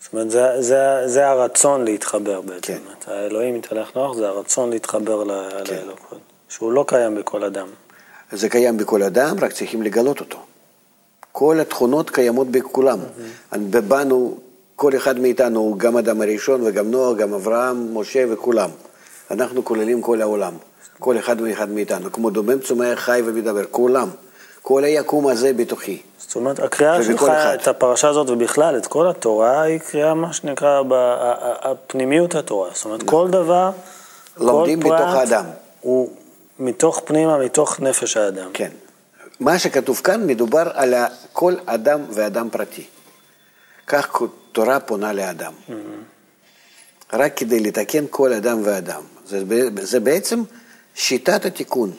זאת 0.00 0.12
אומרת, 0.12 0.30
זה, 0.30 0.62
זה, 0.62 1.02
זה 1.06 1.26
הרצון 1.26 1.84
להתחבר 1.84 2.40
בעצם. 2.40 2.60
כן. 2.60 3.10
האלוהים 3.12 3.54
מתהלך 3.54 3.96
נוח, 3.96 4.16
זה 4.16 4.28
הרצון 4.28 4.70
להתחבר 4.70 5.24
כן. 5.64 5.74
לאלוקות, 5.74 6.18
שהוא 6.48 6.72
לא 6.72 6.84
קיים 6.88 7.14
בכל 7.14 7.44
אדם. 7.44 7.68
זה 8.32 8.48
קיים 8.48 8.76
בכל 8.76 9.02
אדם, 9.02 9.36
רק 9.40 9.52
צריכים 9.52 9.82
לגלות 9.82 10.20
אותו. 10.20 10.38
כל 11.32 11.60
התכונות 11.60 12.10
קיימות 12.10 12.48
בכולם. 12.48 12.98
Mm-hmm. 13.00 13.80
בנו 13.88 14.38
כל 14.76 14.96
אחד 14.96 15.18
מאיתנו 15.18 15.60
הוא 15.60 15.78
גם 15.78 15.96
אדם 15.96 16.22
הראשון 16.22 16.62
וגם 16.64 16.90
נוח, 16.90 17.16
גם 17.16 17.34
אברהם, 17.34 17.98
משה 17.98 18.24
וכולם. 18.30 18.70
אנחנו 19.30 19.64
כוללים 19.64 20.02
כל 20.02 20.22
העולם, 20.22 20.52
כל 20.98 21.18
אחד 21.18 21.40
ואחד 21.40 21.70
מאיתנו, 21.70 22.12
כמו 22.12 22.30
דומם, 22.30 22.58
צומח, 22.58 22.98
חי 22.98 23.22
ומדבר, 23.24 23.64
כולם. 23.70 24.08
כל 24.62 24.84
היקום 24.84 25.26
הזה 25.26 25.52
בתוכי. 25.52 26.02
זאת 26.18 26.36
אומרת, 26.36 26.60
הקריאה 26.60 27.04
שלך, 27.04 27.22
את 27.54 27.68
הפרשה 27.68 28.08
הזאת 28.08 28.30
ובכלל, 28.30 28.76
את 28.76 28.86
כל 28.86 29.08
התורה, 29.08 29.62
היא 29.62 29.78
קריאה, 29.78 30.14
מה 30.14 30.32
שנקרא, 30.32 30.82
הפנימיות 31.62 32.34
התורה. 32.34 32.70
זאת 32.74 32.84
אומרת, 32.84 33.02
כל 33.02 33.28
דבר, 33.30 33.70
לומדים 34.36 34.82
כל 34.82 34.88
פרט, 34.88 35.00
מתוך 35.00 35.14
האדם. 35.14 35.44
הוא 35.80 36.10
מתוך 36.58 37.00
פנימה, 37.04 37.38
מתוך 37.38 37.80
נפש 37.80 38.16
האדם. 38.16 38.50
כן. 38.54 38.70
מה 39.40 39.58
שכתוב 39.58 40.00
כאן, 40.04 40.26
מדובר 40.26 40.68
על 40.74 40.94
כל 41.32 41.54
אדם 41.66 42.00
ואדם 42.10 42.50
פרטי. 42.50 42.84
כך 43.86 44.08
תורה 44.56 44.80
פונה 44.80 45.12
לאדם. 45.12 45.52
Mm-hmm. 45.68 45.72
רק 47.12 47.36
כדי 47.36 47.60
לתקן 47.60 48.04
כל 48.10 48.32
אדם 48.32 48.60
ואדם. 48.64 49.02
זה, 49.26 49.42
זה 49.82 50.00
בעצם 50.00 50.42
שיטת 50.94 51.44
התיקון. 51.44 51.92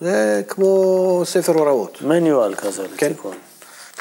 זה 0.00 0.42
כמו 0.48 1.22
ספר 1.24 1.52
הוראות. 1.52 2.02
מניואל 2.02 2.54
כזה 2.54 2.82
כן. 2.96 3.06
לתיקון. 3.06 3.36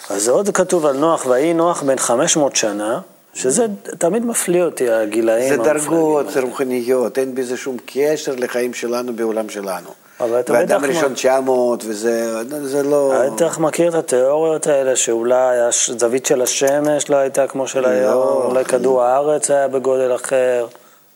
אז 0.10 0.30
עוד 0.30 0.50
כתוב 0.50 0.86
על 0.86 0.98
נוח, 0.98 1.26
ויהי 1.26 1.54
נוח 1.54 1.84
בן 1.84 1.98
500 1.98 2.56
שנה, 2.56 3.00
שזה 3.34 3.66
תמיד 3.98 4.26
מפליא 4.26 4.64
אותי, 4.64 4.90
הגילאים 4.90 5.50
זה 5.50 5.64
דרגות 5.64 6.36
האלה. 6.36 6.48
רוחניות, 6.48 7.18
אין 7.18 7.36
בזה 7.36 7.58
שום 7.58 7.78
קשר 7.86 8.36
לחיים 8.36 8.74
שלנו 8.74 9.16
בעולם 9.16 9.50
שלנו. 9.50 9.90
אבל 10.24 10.40
אתה 10.40 10.54
ואדם 10.54 10.86
ראשון 10.86 11.10
מה- 11.10 11.16
900, 11.16 11.84
וזה 11.88 12.34
זה 12.68 12.84
לא... 12.84 13.14
בטח 13.36 13.60
מכיר 13.60 13.90
את 13.90 13.94
התיאוריות 13.94 14.68
האלה, 14.68 14.96
שאולי 14.96 15.58
הזווית 15.60 16.26
של 16.26 16.42
השמש 16.42 17.10
לא 17.10 17.16
הייתה 17.16 17.48
כמו 17.48 17.68
של 17.68 17.86
היום, 17.86 18.14
לא. 18.14 18.46
אולי 18.46 18.66
כדור 18.66 19.04
הארץ 19.04 19.52
היה 19.52 19.68
בגודל 19.68 20.16
אחר, 20.16 20.68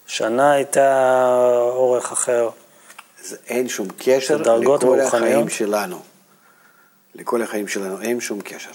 שנה 0.07 0.51
הייתה 0.51 1.27
אורך 1.75 2.11
אחר. 2.11 2.49
אין 3.47 3.67
שום 3.69 3.87
קשר 3.97 4.37
לכל? 4.37 4.99
החיים 4.99 5.49
שלנו. 5.49 5.97
לכל 7.15 7.41
החיים 7.41 7.67
שלנו 7.67 8.01
אין 8.01 8.19
שום 8.21 8.41
קשר. 8.41 8.69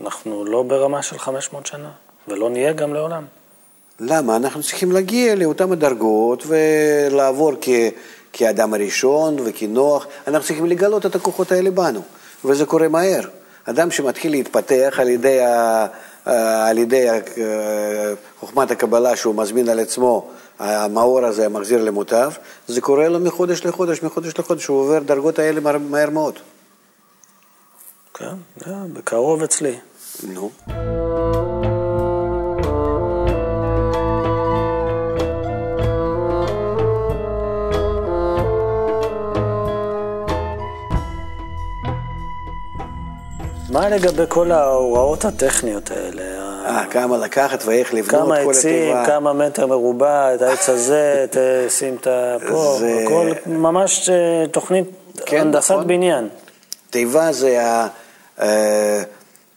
אנחנו 0.00 0.44
לא 0.44 0.62
ברמה 0.62 1.02
של 1.02 1.18
500 1.18 1.66
שנה, 1.66 1.90
ולא 2.28 2.50
נהיה 2.50 2.72
גם 2.72 2.94
לעולם. 2.94 3.24
למה? 4.00 4.36
אנחנו 4.36 4.62
צריכים 4.62 4.92
להגיע 4.92 5.34
לאותן 5.34 5.72
הדרגות 5.72 6.42
ולעבור 6.46 7.52
כ, 7.60 7.68
כאדם 8.36 8.74
הראשון 8.74 9.36
וכנוח. 9.44 10.06
אנחנו 10.26 10.46
צריכים 10.46 10.66
לגלות 10.66 11.06
את 11.06 11.14
הכוחות 11.14 11.52
האלה 11.52 11.70
בנו, 11.70 12.00
וזה 12.44 12.66
קורה 12.66 12.88
מהר. 12.88 13.20
אדם 13.64 13.90
שמתחיל 13.90 14.32
להתפתח 14.32 14.94
על 14.98 15.08
ידי, 15.08 15.40
ה, 15.40 15.86
על 16.68 16.78
ידי 16.78 17.08
ה, 17.08 17.14
חוכמת 18.40 18.70
הקבלה 18.70 19.16
שהוא 19.16 19.34
מזמין 19.34 19.68
על 19.68 19.80
עצמו, 19.80 20.28
המאור 20.58 21.24
הזה 21.24 21.46
המחזיר 21.46 21.84
למוטב, 21.84 22.32
זה 22.68 22.80
קורה 22.80 23.08
לו 23.08 23.20
מחודש 23.20 23.66
לחודש, 23.66 24.02
מחודש 24.02 24.38
לחודש, 24.38 24.66
הוא 24.66 24.80
עובר 24.80 24.98
דרגות 24.98 25.38
האלה 25.38 25.60
מהר, 25.60 25.78
מהר 25.78 26.10
מאוד. 26.10 26.38
כן, 28.14 28.34
זה 28.56 28.72
בקרוב 28.92 29.42
אצלי. 29.42 29.74
נו. 30.22 30.50
מה 43.84 43.90
לגבי 43.90 44.22
כל 44.28 44.52
ההוראות 44.52 45.24
הטכניות 45.24 45.90
האלה? 45.90 46.22
אה, 46.66 46.84
כמה 46.90 47.18
לקחת 47.18 47.64
ואיך 47.64 47.94
לבנות 47.94 48.22
כמה 48.22 48.44
כל 48.44 48.50
עצים, 48.50 48.96
התיבה. 48.96 49.06
כמה 49.06 49.32
מטר 49.32 49.66
מרובע, 49.66 50.34
את 50.34 50.42
העץ 50.42 50.68
הזה, 50.68 51.26
שים 51.68 51.96
את 52.00 52.06
פה, 52.48 52.76
זה- 52.80 53.02
הכל 53.04 53.30
ממש 53.46 54.08
אה, 54.08 54.46
תוכנית 54.50 54.84
כן, 55.26 55.40
הנדסת 55.40 55.70
נכון. 55.70 55.86
בניין. 55.86 56.28
תיבה 56.90 57.32
זה 57.32 57.60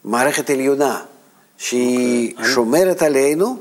המערכת 0.05 0.49
עליונה, 0.49 1.01
שהיא 1.57 2.33
אוקיי. 2.37 2.53
שומרת 2.53 3.01
עלינו, 3.01 3.57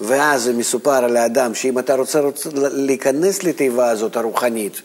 ואז 0.00 0.42
זה 0.42 0.52
מסופר 0.52 1.04
על 1.04 1.16
האדם 1.16 1.54
שאם 1.54 1.78
אתה 1.78 1.94
רוצה, 1.94 2.20
רוצה 2.20 2.48
להיכנס 2.54 3.42
לתיבה 3.42 3.90
הזאת 3.90 4.16
הרוחנית, 4.16 4.82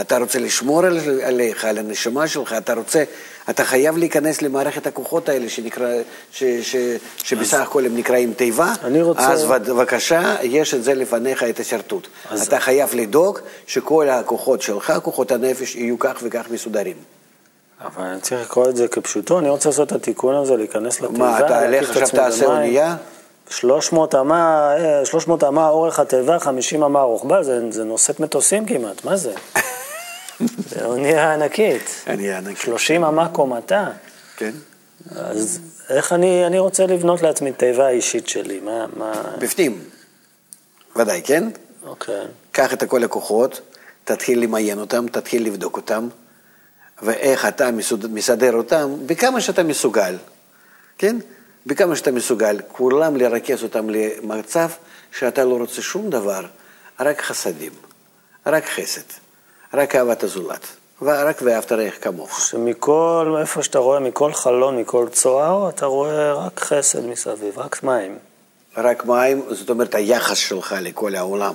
אתה 0.00 0.18
רוצה 0.18 0.38
לשמור 0.38 0.84
על, 0.84 0.98
עליך, 1.22 1.64
על 1.64 1.78
הנשמה 1.78 2.28
שלך, 2.28 2.52
אתה 2.52 2.74
רוצה, 2.74 3.04
אתה 3.50 3.64
חייב 3.64 3.96
להיכנס 3.96 4.42
למערכת 4.42 4.86
הכוחות 4.86 5.28
האלה 5.28 5.48
שנקרא, 5.48 5.88
ש, 6.32 6.44
ש, 6.44 6.76
שבסך 7.24 7.60
הכל 7.60 7.86
הם 7.86 7.96
נקראים 7.96 8.32
תיבה, 8.32 8.72
אני 8.84 9.02
רוצה- 9.02 9.32
אז 9.32 9.44
בבקשה, 9.44 10.36
יש 10.42 10.74
את 10.74 10.84
זה 10.84 10.94
לפניך, 10.94 11.42
את 11.42 11.60
השרטוט. 11.60 12.08
אז- 12.30 12.46
אתה 12.46 12.60
חייב 12.60 12.94
לדאוג 12.94 13.38
שכל 13.66 14.08
הכוחות 14.10 14.62
שלך, 14.62 14.92
כוחות 15.02 15.32
הנפש, 15.32 15.74
יהיו 15.74 15.98
כך 15.98 16.14
וכך 16.22 16.44
מסודרים. 16.50 16.96
אבל 17.84 18.04
אני 18.04 18.20
צריך 18.20 18.40
לקרוא 18.50 18.68
את 18.68 18.76
זה 18.76 18.88
כפשוטו, 18.88 19.38
אני 19.38 19.48
רוצה 19.50 19.68
לעשות 19.68 19.88
את 19.88 19.96
התיקון 19.96 20.34
הזה, 20.34 20.56
להיכנס 20.56 21.00
לתיבה, 21.00 21.18
מה, 21.18 21.38
אתה 21.38 21.66
לך 21.66 21.90
עכשיו 21.90 22.08
תעשה. 22.08 22.44
אונייה? 22.46 22.96
300 23.50 24.14
אמה, 24.14 24.72
אה, 24.78 25.04
300 25.04 25.44
אמה 25.44 25.68
אורך 25.68 25.98
התיבה, 25.98 26.38
50 26.38 26.82
אמה 26.82 27.00
רוחבה, 27.02 27.42
זה, 27.42 27.60
זה 27.70 27.84
נושאת 27.84 28.20
מטוסים 28.20 28.66
כמעט, 28.66 29.04
מה 29.04 29.16
זה? 29.16 29.32
זה 30.40 30.84
אונייה 30.84 31.34
ענקית. 31.34 32.04
אני 32.06 32.32
ענק. 32.32 32.56
30 32.56 33.04
אמה 33.04 33.28
קומתה. 33.28 33.90
כן. 34.36 34.52
אז 35.10 35.60
איך 35.88 36.12
אני, 36.12 36.46
אני 36.46 36.58
רוצה 36.58 36.86
לבנות 36.86 37.22
לעצמי 37.22 37.52
תיבה 37.52 37.88
אישית 37.88 38.28
שלי, 38.28 38.60
מה, 38.60 38.86
מה... 38.96 39.12
בפנים. 39.38 39.84
ודאי, 40.96 41.22
כן? 41.24 41.48
אוקיי. 41.82 42.26
קח 42.52 42.72
את 42.72 42.84
כל 42.84 43.04
הכוחות, 43.04 43.60
תתחיל 44.04 44.42
למיין 44.42 44.80
אותם, 44.80 45.06
תתחיל 45.08 45.46
לבדוק 45.46 45.76
אותם, 45.76 46.08
ואיך 47.02 47.48
אתה 47.48 47.70
מסדר 48.10 48.52
אותם, 48.52 48.96
בכמה 49.06 49.40
שאתה 49.40 49.62
מסוגל, 49.62 50.16
כן? 50.98 51.16
בכמה 51.66 51.96
שאתה 51.96 52.10
מסוגל, 52.10 52.60
כולם 52.68 53.16
לרכז 53.16 53.62
אותם 53.62 53.90
למצב 53.90 54.68
שאתה 55.18 55.44
לא 55.44 55.58
רוצה 55.58 55.82
שום 55.82 56.10
דבר, 56.10 56.46
רק 57.00 57.20
חסדים, 57.20 57.72
רק 58.46 58.64
חסד, 58.64 59.23
רק 59.74 59.94
אהבת 59.96 60.22
הזולת, 60.22 60.66
ורק 61.02 61.38
ואהבת 61.42 61.72
רעך 61.72 61.94
כמוך. 62.00 62.40
שמכל, 62.40 63.36
איפה 63.40 63.62
שאתה 63.62 63.78
רואה, 63.78 64.00
מכל 64.00 64.32
חלון, 64.32 64.76
מכל 64.80 65.06
צוהר, 65.12 65.68
אתה 65.68 65.86
רואה 65.86 66.32
רק 66.32 66.60
חסד 66.60 67.06
מסביב, 67.06 67.58
רק 67.58 67.82
מים. 67.82 68.18
רק 68.76 69.04
מים, 69.06 69.42
זאת 69.50 69.70
אומרת 69.70 69.94
היחס 69.94 70.36
שלך 70.36 70.74
לכל 70.80 71.14
העולם. 71.14 71.54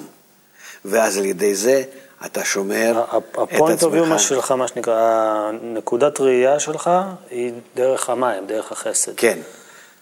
ואז 0.86 1.18
על 1.18 1.26
ידי 1.26 1.56
זה 1.56 1.84
אתה 2.26 2.46
שומר 2.46 3.04
את 3.18 3.38
הפוינט 3.38 3.84
אוף 3.84 3.94
יומה 3.94 4.16
עצמך. 4.16 4.28
שלך, 4.28 4.52
מה 4.52 4.68
שנקרא, 4.68 5.02
הנקודת 5.50 6.20
ראייה 6.20 6.60
שלך 6.60 6.90
היא 7.30 7.52
דרך 7.76 8.10
המים, 8.10 8.48
דרך 8.48 8.72
החסד. 8.72 9.12
כן. 9.18 9.40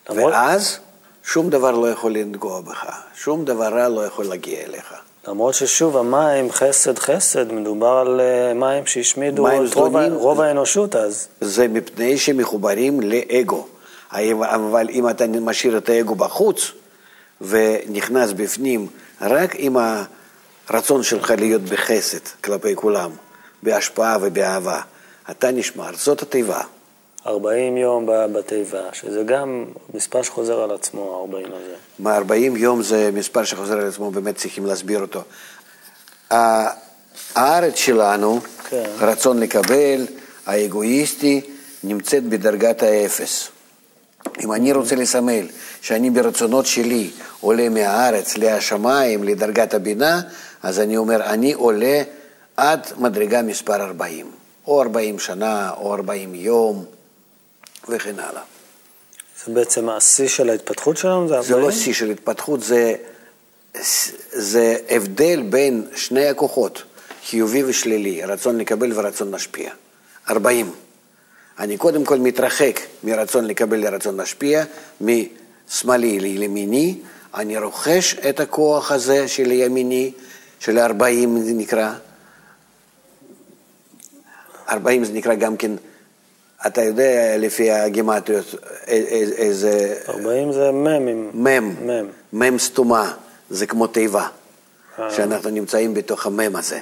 למרות- 0.09 0.33
ואז 0.33 0.79
שום 1.23 1.49
דבר 1.49 1.71
לא 1.71 1.91
יכול 1.91 2.13
לנגוע 2.13 2.61
בך, 2.61 2.85
שום 3.15 3.45
דבר 3.45 3.73
רע 3.73 3.87
לא 3.89 4.05
יכול 4.05 4.25
להגיע 4.25 4.59
אליך. 4.63 4.93
למרות 5.27 5.53
ששוב, 5.53 5.97
המים, 5.97 6.51
חסד, 6.51 6.99
חסד, 6.99 7.51
מדובר 7.51 7.87
על 7.87 8.21
אה, 8.21 8.53
מים 8.53 8.85
שהשמידו 8.85 9.43
מים 9.43 9.65
את 9.65 9.73
רוב. 9.73 9.95
רוב 10.13 10.41
האנושות 10.41 10.95
אז. 10.95 11.27
זה 11.41 11.67
מפני 11.67 12.17
שמחוברים 12.17 12.99
לאגו. 13.01 13.67
אבל 14.11 14.87
אם 14.89 15.09
אתה 15.09 15.27
משאיר 15.27 15.77
את 15.77 15.89
האגו 15.89 16.15
בחוץ 16.15 16.71
ונכנס 17.41 18.31
בפנים 18.31 18.87
רק 19.21 19.51
עם 19.55 19.77
הרצון 20.69 21.03
שלך 21.03 21.33
להיות 21.37 21.61
בחסד 21.61 22.27
כלפי 22.43 22.75
כולם, 22.75 23.11
בהשפעה 23.63 24.17
ובאהבה, 24.21 24.81
אתה 25.31 25.51
נשמר. 25.51 25.89
זאת 25.95 26.21
התיבה. 26.21 26.61
40 27.27 27.77
יום 27.77 28.05
בתיבה, 28.07 28.81
שזה 28.93 29.23
גם 29.23 29.65
מספר 29.93 30.21
שחוזר 30.21 30.59
על 30.59 30.71
עצמו, 30.71 31.19
40 31.21 31.45
הזה. 31.45 31.75
מ-40 31.99 32.57
יום 32.57 32.83
זה 32.83 33.09
מספר 33.13 33.43
שחוזר 33.43 33.73
על 33.73 33.87
עצמו, 33.87 34.11
באמת 34.11 34.35
צריכים 34.35 34.65
להסביר 34.65 35.01
אותו. 35.01 35.21
הארץ 37.35 37.75
שלנו, 37.75 38.39
כן. 38.69 38.83
רצון 38.99 39.39
לקבל, 39.39 40.05
האגואיסטי, 40.45 41.41
נמצאת 41.83 42.23
בדרגת 42.23 42.83
האפס. 42.83 43.49
אם 44.43 44.53
אני 44.53 44.71
רוצה 44.71 44.95
לסמל 44.95 45.45
שאני 45.81 46.09
ברצונות 46.09 46.65
שלי 46.65 47.09
עולה 47.41 47.69
מהארץ 47.69 48.37
לשמיים, 48.37 49.23
לדרגת 49.23 49.73
הבינה, 49.73 50.21
אז 50.63 50.79
אני 50.79 50.97
אומר, 50.97 51.23
אני 51.23 51.53
עולה 51.53 52.01
עד 52.57 52.87
מדרגה 52.97 53.41
מספר 53.41 53.75
40, 53.75 54.25
או 54.67 54.81
40 54.81 55.19
שנה, 55.19 55.71
או 55.77 55.93
40 55.93 56.35
יום, 56.35 56.85
וכן 57.89 58.19
הלאה. 58.19 58.41
זה 59.45 59.53
בעצם 59.53 59.89
השיא 59.89 60.27
של 60.27 60.49
ההתפתחות 60.49 60.97
שלנו? 60.97 61.27
זה 61.27 61.41
זה 61.41 61.53
לא 61.53 61.65
40? 61.65 61.79
שיא 61.79 61.93
של 61.93 62.09
התפתחות, 62.09 62.63
זה, 62.63 62.95
זה 64.31 64.77
הבדל 64.89 65.41
בין 65.49 65.87
שני 65.95 66.27
הכוחות, 66.27 66.83
חיובי 67.29 67.63
ושלילי, 67.63 68.25
רצון 68.25 68.57
לקבל 68.57 68.91
ורצון 68.95 69.31
להשפיע. 69.31 69.71
40. 70.29 70.71
אני 71.59 71.77
קודם 71.77 72.05
כל 72.05 72.19
מתרחק 72.19 72.79
מרצון 73.03 73.45
לקבל 73.45 73.77
לרצון 73.77 74.17
להשפיע, 74.17 74.63
משמאלי 75.01 76.19
לימיני, 76.19 76.95
אני 77.35 77.57
רוכש 77.57 78.15
את 78.29 78.39
הכוח 78.39 78.91
הזה 78.91 79.27
של 79.27 79.51
ימיני, 79.51 80.11
של 80.59 80.79
40 80.79 81.43
זה 81.43 81.53
נקרא. 81.53 81.93
40 84.69 85.05
זה 85.05 85.13
נקרא 85.13 85.35
גם 85.35 85.57
כן, 85.57 85.71
אתה 86.65 86.83
יודע 86.83 87.37
לפי 87.37 87.71
הגימטריות 87.71 88.55
איזה... 89.37 89.95
40 90.09 90.53
זה 90.53 90.71
מ' 90.71 90.87
עם... 90.87 91.29
מם, 91.33 91.75
מם. 91.81 92.07
מם 92.33 92.59
סתומה, 92.59 93.13
זה 93.49 93.67
כמו 93.67 93.87
תיבה, 93.87 94.27
אה. 94.99 95.11
שאנחנו 95.11 95.49
נמצאים 95.49 95.93
בתוך 95.93 96.25
המם 96.25 96.55
הזה. 96.55 96.79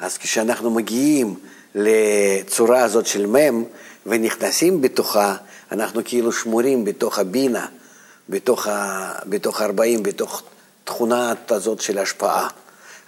אז 0.00 0.18
כשאנחנו 0.18 0.70
מגיעים 0.70 1.34
לצורה 1.74 2.82
הזאת 2.82 3.06
של 3.06 3.26
מם 3.26 3.64
ונכנסים 4.06 4.80
בתוכה, 4.80 5.36
אנחנו 5.72 6.00
כאילו 6.04 6.32
שמורים 6.32 6.84
בתוך 6.84 7.18
הבינה, 7.18 7.66
בתוך, 8.28 8.66
ה, 8.66 9.12
בתוך 9.26 9.62
40, 9.62 10.02
בתוך 10.02 10.42
תכונה 10.84 11.34
הזאת 11.50 11.80
של 11.80 11.98
השפעה. 11.98 12.48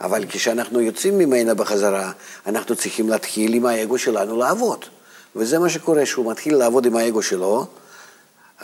אבל 0.01 0.25
כשאנחנו 0.29 0.81
יוצאים 0.81 1.19
ממנה 1.19 1.55
בחזרה, 1.55 2.13
אנחנו 2.47 2.77
צריכים 2.77 3.09
להתחיל 3.09 3.55
עם 3.55 3.67
האגו 3.67 3.99
שלנו 3.99 4.37
לעבוד. 4.37 4.85
וזה 5.37 5.59
מה 5.59 5.69
שקורה, 5.69 6.07
שהוא 6.07 6.31
מתחיל 6.31 6.57
לעבוד 6.57 6.87
עם 6.87 6.97
האגו 6.97 7.23
שלו, 7.23 7.67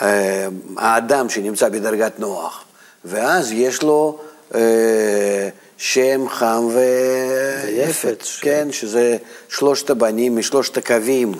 אה, 0.03 0.49
האדם 0.77 1.29
שנמצא 1.29 1.69
בדרגת 1.69 2.19
נוח, 2.19 2.65
ואז 3.05 3.53
יש 3.53 3.83
לו 3.83 4.19
אה, 4.55 5.49
שם 5.77 6.29
חם. 6.29 6.69
ויפת. 6.75 8.25
כן, 8.41 8.69
שזה 8.73 9.17
שלושת 9.49 9.91
הבנים 9.91 10.37
משלושת 10.37 10.77
הקווים, 10.77 11.33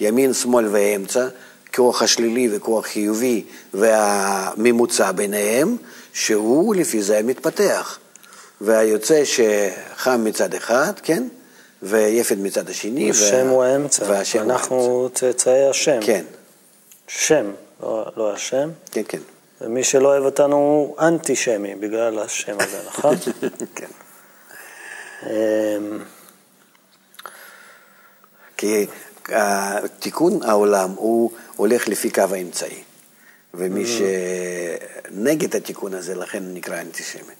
ימין, 0.00 0.32
שמאל 0.32 0.68
ואמצע, 0.70 1.26
כוח 1.74 2.02
השלילי 2.02 2.48
וכוח 2.52 2.86
חיובי 2.86 3.44
והממוצע 3.74 5.12
ביניהם, 5.12 5.76
שהוא 6.12 6.74
לפי 6.74 7.02
זה 7.02 7.20
מתפתח. 7.24 7.98
והיוצא 8.60 9.22
שחם 9.24 10.24
מצד 10.24 10.54
אחד, 10.54 10.92
כן? 11.02 11.22
ויפת 11.84 12.36
מצד 12.38 12.70
השני. 12.70 13.10
השם 13.10 13.48
הוא 13.48 13.64
האמצע, 13.64 14.04
והשם 14.08 14.50
אנחנו 14.50 15.08
צאצאי 15.14 15.68
השם. 15.68 15.98
כן, 16.00 16.24
שם, 17.08 17.50
לא, 17.82 18.06
לא 18.16 18.32
השם. 18.32 18.70
כן, 18.90 19.02
כן. 19.08 19.18
ומי 19.60 19.84
שלא 19.84 20.08
אוהב 20.08 20.24
אותנו 20.24 20.56
הוא 20.56 20.98
אנטישמי 20.98 21.74
בגלל 21.74 22.18
השם 22.18 22.56
הזה, 22.60 22.78
נכון? 22.88 23.16
כן. 23.74 23.86
אמ, 25.22 25.98
כי 28.56 28.86
אה, 29.32 29.78
תיקון 29.98 30.42
העולם 30.42 30.90
הוא 30.90 31.30
הולך 31.56 31.88
לפי 31.88 32.10
קו 32.10 32.22
האמצעי. 32.30 32.82
ומי 33.54 33.84
שנגד 33.86 35.56
התיקון 35.56 35.94
הזה, 35.94 36.14
לכן 36.14 36.42
נקרא 36.54 36.80
אנטישמי. 36.80 37.34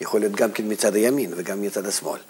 יכול 0.00 0.20
להיות 0.20 0.32
גם 0.32 0.52
כן 0.52 0.64
מצד 0.66 0.94
הימין 0.94 1.32
וגם 1.36 1.62
מצד 1.62 1.86
השמאל. 1.86 2.20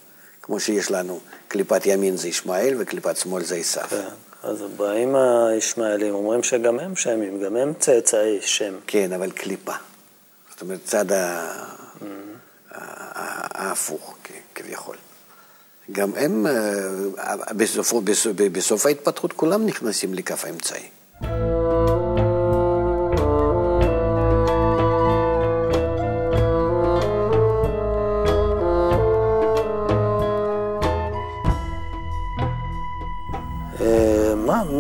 כמו 0.43 0.61
שיש 0.61 0.91
לנו, 0.91 1.21
קליפת 1.49 1.87
ימין 1.87 2.17
זה 2.17 2.29
ישמעאל 2.29 2.75
וקליפת 2.79 3.17
שמאל 3.17 3.45
זה 3.45 3.57
עשיו. 3.57 3.87
כן. 3.91 4.09
אז 4.43 4.63
באים 4.77 5.15
הישמעאלים, 5.17 6.15
אומרים 6.15 6.43
שגם 6.43 6.79
הם 6.79 6.97
שמים, 6.97 7.41
גם 7.41 7.57
הם 7.57 7.73
צאצאי 7.81 8.39
שם. 8.41 8.75
כן, 8.87 9.13
אבל 9.13 9.31
קליפה. 9.31 9.73
זאת 10.51 10.61
אומרת, 10.63 10.81
צד 10.85 11.13
ה- 11.13 11.65
ה- 12.71 13.65
ההפוך, 13.65 14.17
כביכול. 14.55 14.97
גם 15.93 16.11
הם, 16.17 16.47
אה, 16.47 16.53
בסוף 18.53 18.87
ההתפתחות 18.87 19.33
כולם 19.33 19.67
נכנסים 19.67 20.15
לכף 20.15 20.45
האמצעי. 20.45 20.89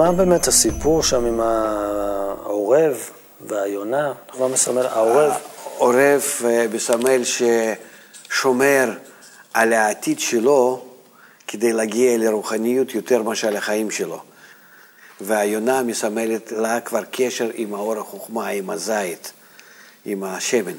מה, 0.03 0.11
מה 0.11 0.17
באמת 0.17 0.49
הסיפור 0.49 1.03
שם 1.03 1.25
עם 1.25 1.41
העורב 1.41 3.11
והיונה? 3.41 4.13
לא 4.39 4.49
מסמל, 4.49 4.87
העורב, 4.87 5.33
עורב 5.79 6.23
אה, 6.45 6.67
מסמל 6.73 7.23
ששומר 7.25 8.93
על 9.55 9.73
העתיד 9.73 10.21
שלו 10.21 10.85
כדי 11.49 11.73
להגיע 11.73 12.19
לרוחניות 12.19 12.95
יותר 12.95 13.23
מאשר 13.23 13.51
לחיים 13.51 13.91
שלו. 13.91 14.23
והיונה 15.21 15.83
מסמלת 15.83 16.53
לה 16.53 16.81
כבר 16.81 17.03
קשר 17.11 17.51
עם 17.55 17.75
האור 17.75 17.99
החוכמה, 17.99 18.49
עם 18.49 18.71
הזית, 18.71 19.33
עם 20.05 20.25
השמן. 20.25 20.77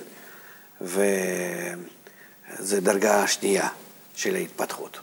וזה 0.82 2.82
דרגה 2.82 3.28
שנייה 3.28 3.68
של 4.16 4.36
ההתפתחות. 4.36 5.00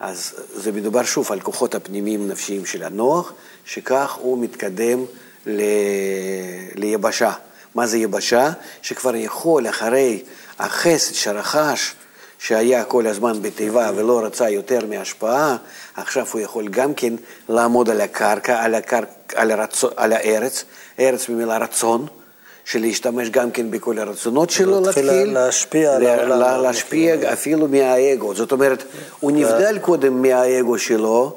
אז 0.00 0.34
זה 0.54 0.72
מדובר 0.72 1.02
שוב 1.02 1.32
על 1.32 1.40
כוחות 1.40 1.74
הפנימיים 1.74 2.28
נפשיים 2.28 2.66
של 2.66 2.82
הנוח, 2.82 3.32
שכך 3.64 4.12
הוא 4.12 4.38
מתקדם 4.38 5.04
ל... 5.46 5.62
ליבשה. 6.74 7.32
מה 7.74 7.86
זה 7.86 7.98
יבשה? 7.98 8.50
שכבר 8.82 9.16
יכול 9.16 9.68
אחרי 9.68 10.22
החסד 10.58 11.14
שרכש, 11.14 11.94
שהיה 12.38 12.84
כל 12.84 13.06
הזמן 13.06 13.42
בתיבה 13.42 13.90
ולא 13.94 14.24
רצה 14.24 14.50
יותר 14.50 14.86
מהשפעה, 14.86 15.56
עכשיו 15.96 16.26
הוא 16.32 16.40
יכול 16.40 16.68
גם 16.68 16.94
כן 16.94 17.14
לעמוד 17.48 17.90
על 17.90 18.00
הקרקע, 18.00 18.62
על, 18.62 18.74
הקר... 18.74 19.00
על, 19.34 19.50
הרצ... 19.50 19.84
על 19.96 20.12
הארץ, 20.12 20.64
ארץ 20.98 21.28
במילה 21.28 21.58
רצון. 21.58 22.06
של 22.64 22.80
להשתמש 22.80 23.30
גם 23.30 23.50
כן 23.50 23.70
בכל 23.70 23.98
הרצונות 23.98 24.50
שלו, 24.50 24.80
להתחיל 24.80 25.04
להתחיל 25.06 25.34
להשפיע 25.34 25.94
על 25.96 26.06
העולם. 26.06 26.28
לה- 26.40 26.58
להשפיע 26.58 27.32
אפילו 27.32 27.68
מהאגו. 27.68 28.34
זאת 28.34 28.52
אומרת, 28.52 28.84
הוא 29.20 29.30
נבדל 29.30 29.78
קודם 29.78 30.22
מהאגו 30.22 30.78
שלו, 30.78 31.36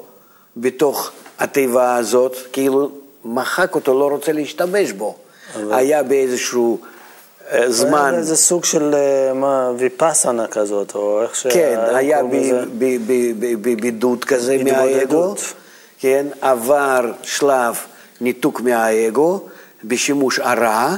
בתוך 0.58 1.12
התיבה 1.40 1.96
הזאת, 1.96 2.36
כאילו 2.54 2.92
מחק 3.26 3.76
אותו, 3.76 4.00
לא 4.00 4.10
רוצה 4.10 4.32
להשתמש 4.32 4.92
בו. 4.92 5.16
היה 5.72 6.04
באיזשהו 6.04 6.80
אה, 7.52 7.72
זמן, 7.72 8.16
זה 8.22 8.36
סוג 8.38 8.66
של 8.66 8.94
אה, 8.96 9.34
מה, 9.34 9.72
ויפאסנה 9.78 10.48
כזאת, 10.48 10.96
או 10.96 11.22
איך 11.24 11.36
ש... 11.36 11.48
כן, 11.48 11.80
היה 11.96 12.22
קוראים 12.22 12.56
לזה. 12.56 12.66
ב- 12.66 12.70
ב- 12.78 12.98
ב- 13.08 13.34
ב- 13.40 13.62
בבידוד 13.62 14.24
כזה. 14.24 14.58
מהאגו, 14.63 15.36
כן, 16.00 16.26
עבר 16.42 17.12
שלב 17.24 17.76
ניתוק 18.22 18.62
מהאגו, 18.62 19.40
בשימוש 19.84 20.40
הרע, 20.40 20.96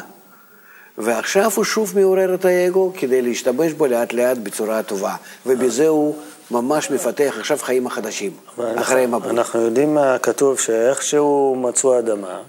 ועכשיו 1.00 1.52
הוא 1.56 1.64
שוב 1.64 2.00
מעורר 2.00 2.34
את 2.34 2.46
האגו 2.46 2.92
כדי 2.98 3.22
להשתמש 3.22 3.74
בו 3.74 3.86
לאט 3.88 4.14
לאט 4.14 4.38
בצורה 4.38 4.84
טובה, 4.84 5.16
ובזה 5.46 5.88
הוא 5.88 6.16
ממש 6.52 6.92
מפתח 6.92 7.36
עכשיו 7.40 7.58
חיים 7.62 7.88
החדשים, 7.88 8.32
אחרי 8.76 9.04
אנחנו- 9.04 9.18
מבול. 9.20 9.30
אנחנו 9.30 9.62
יודעים 9.62 9.94
מהכתוב 9.96 10.60
שאיכשהו 10.60 11.56
מצאו 11.62 12.00
אדמה, 12.00 12.40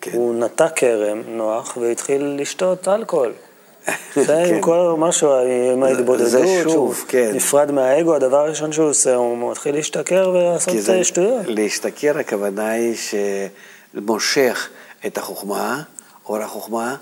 כן. 0.00 0.10
הוא 0.14 0.34
נטע 0.34 0.68
כרם, 0.68 1.22
נוח, 1.28 1.76
והתחיל 1.76 2.36
לשתות 2.40 2.88
אלכוהול. 2.88 3.32
זה 4.16 4.24
כן. 4.26 4.54
עם 4.54 4.60
כל 4.60 4.94
משהו, 4.98 5.32
עם 5.74 5.82
ההתבודדות, 5.82 6.30
זה 6.30 6.60
שוב, 6.62 6.72
שהוא 6.72 6.94
כן. 7.08 7.30
נפרד 7.34 7.70
מהאגו, 7.70 8.14
הדבר 8.14 8.36
הראשון 8.36 8.72
שהוא 8.72 8.88
עושה, 8.88 9.14
הוא 9.14 9.50
מתחיל 9.50 9.74
להשתכר 9.74 10.30
ולעשות 10.34 10.74
זה, 10.78 11.04
שטויות. 11.04 11.40
להשתכר 11.46 12.18
הכוונה 12.18 12.70
היא 12.70 12.94
שמושך 13.94 14.68
את 15.06 15.18
החוכמה, 15.18 15.82
אור 16.28 16.36
החוכמה, 16.38 16.96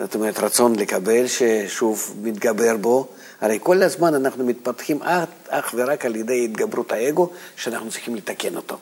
זאת 0.00 0.14
אומרת 0.14 0.38
רצון 0.38 0.76
לקבל 0.76 1.26
ששוב 1.26 2.14
מתגבר 2.22 2.76
בו. 2.76 3.08
הרי 3.40 3.58
כל 3.62 3.82
הזמן 3.82 4.14
אנחנו 4.14 4.44
מתפתחים 4.44 5.02
אך, 5.02 5.24
אך 5.48 5.74
ורק 5.76 6.04
על 6.04 6.16
ידי 6.16 6.44
התגברות 6.44 6.92
האגו, 6.92 7.30
שאנחנו 7.56 7.90
צריכים 7.90 8.14
לתקן 8.14 8.56
אותו. 8.56 8.78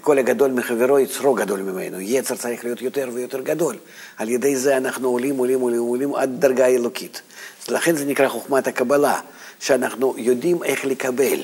כל 0.00 0.18
הגדול 0.18 0.50
מחברו 0.50 0.98
יצרו 0.98 1.34
גדול 1.34 1.60
ממנו, 1.60 2.00
יצר 2.00 2.36
צריך 2.36 2.64
להיות 2.64 2.82
יותר 2.82 3.08
ויותר 3.12 3.40
גדול. 3.40 3.76
על 4.16 4.28
ידי 4.28 4.56
זה 4.56 4.76
אנחנו 4.76 5.08
עולים, 5.08 5.36
עולים, 5.36 5.60
עולים, 5.60 5.80
עולים 5.80 6.14
עד 6.14 6.40
דרגה 6.40 6.66
אלוקית. 6.66 7.22
לכן 7.68 7.96
זה 7.96 8.04
נקרא 8.04 8.28
חוכמת 8.28 8.66
הקבלה, 8.66 9.20
שאנחנו 9.60 10.14
יודעים 10.18 10.64
איך 10.64 10.84
לקבל, 10.84 11.40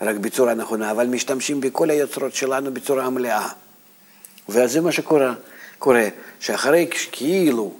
רק 0.00 0.16
בצורה 0.16 0.54
נכונה, 0.54 0.90
אבל 0.90 1.06
משתמשים 1.06 1.60
בכל 1.60 1.90
היוצרות 1.90 2.34
שלנו 2.34 2.74
בצורה 2.74 3.10
מלאה. 3.10 3.48
ואז 4.48 4.72
זה 4.72 4.80
מה 4.80 4.92
שקורה, 4.92 5.34
קורה, 5.78 6.08
שאחרי 6.40 6.88
כאילו 7.12 7.72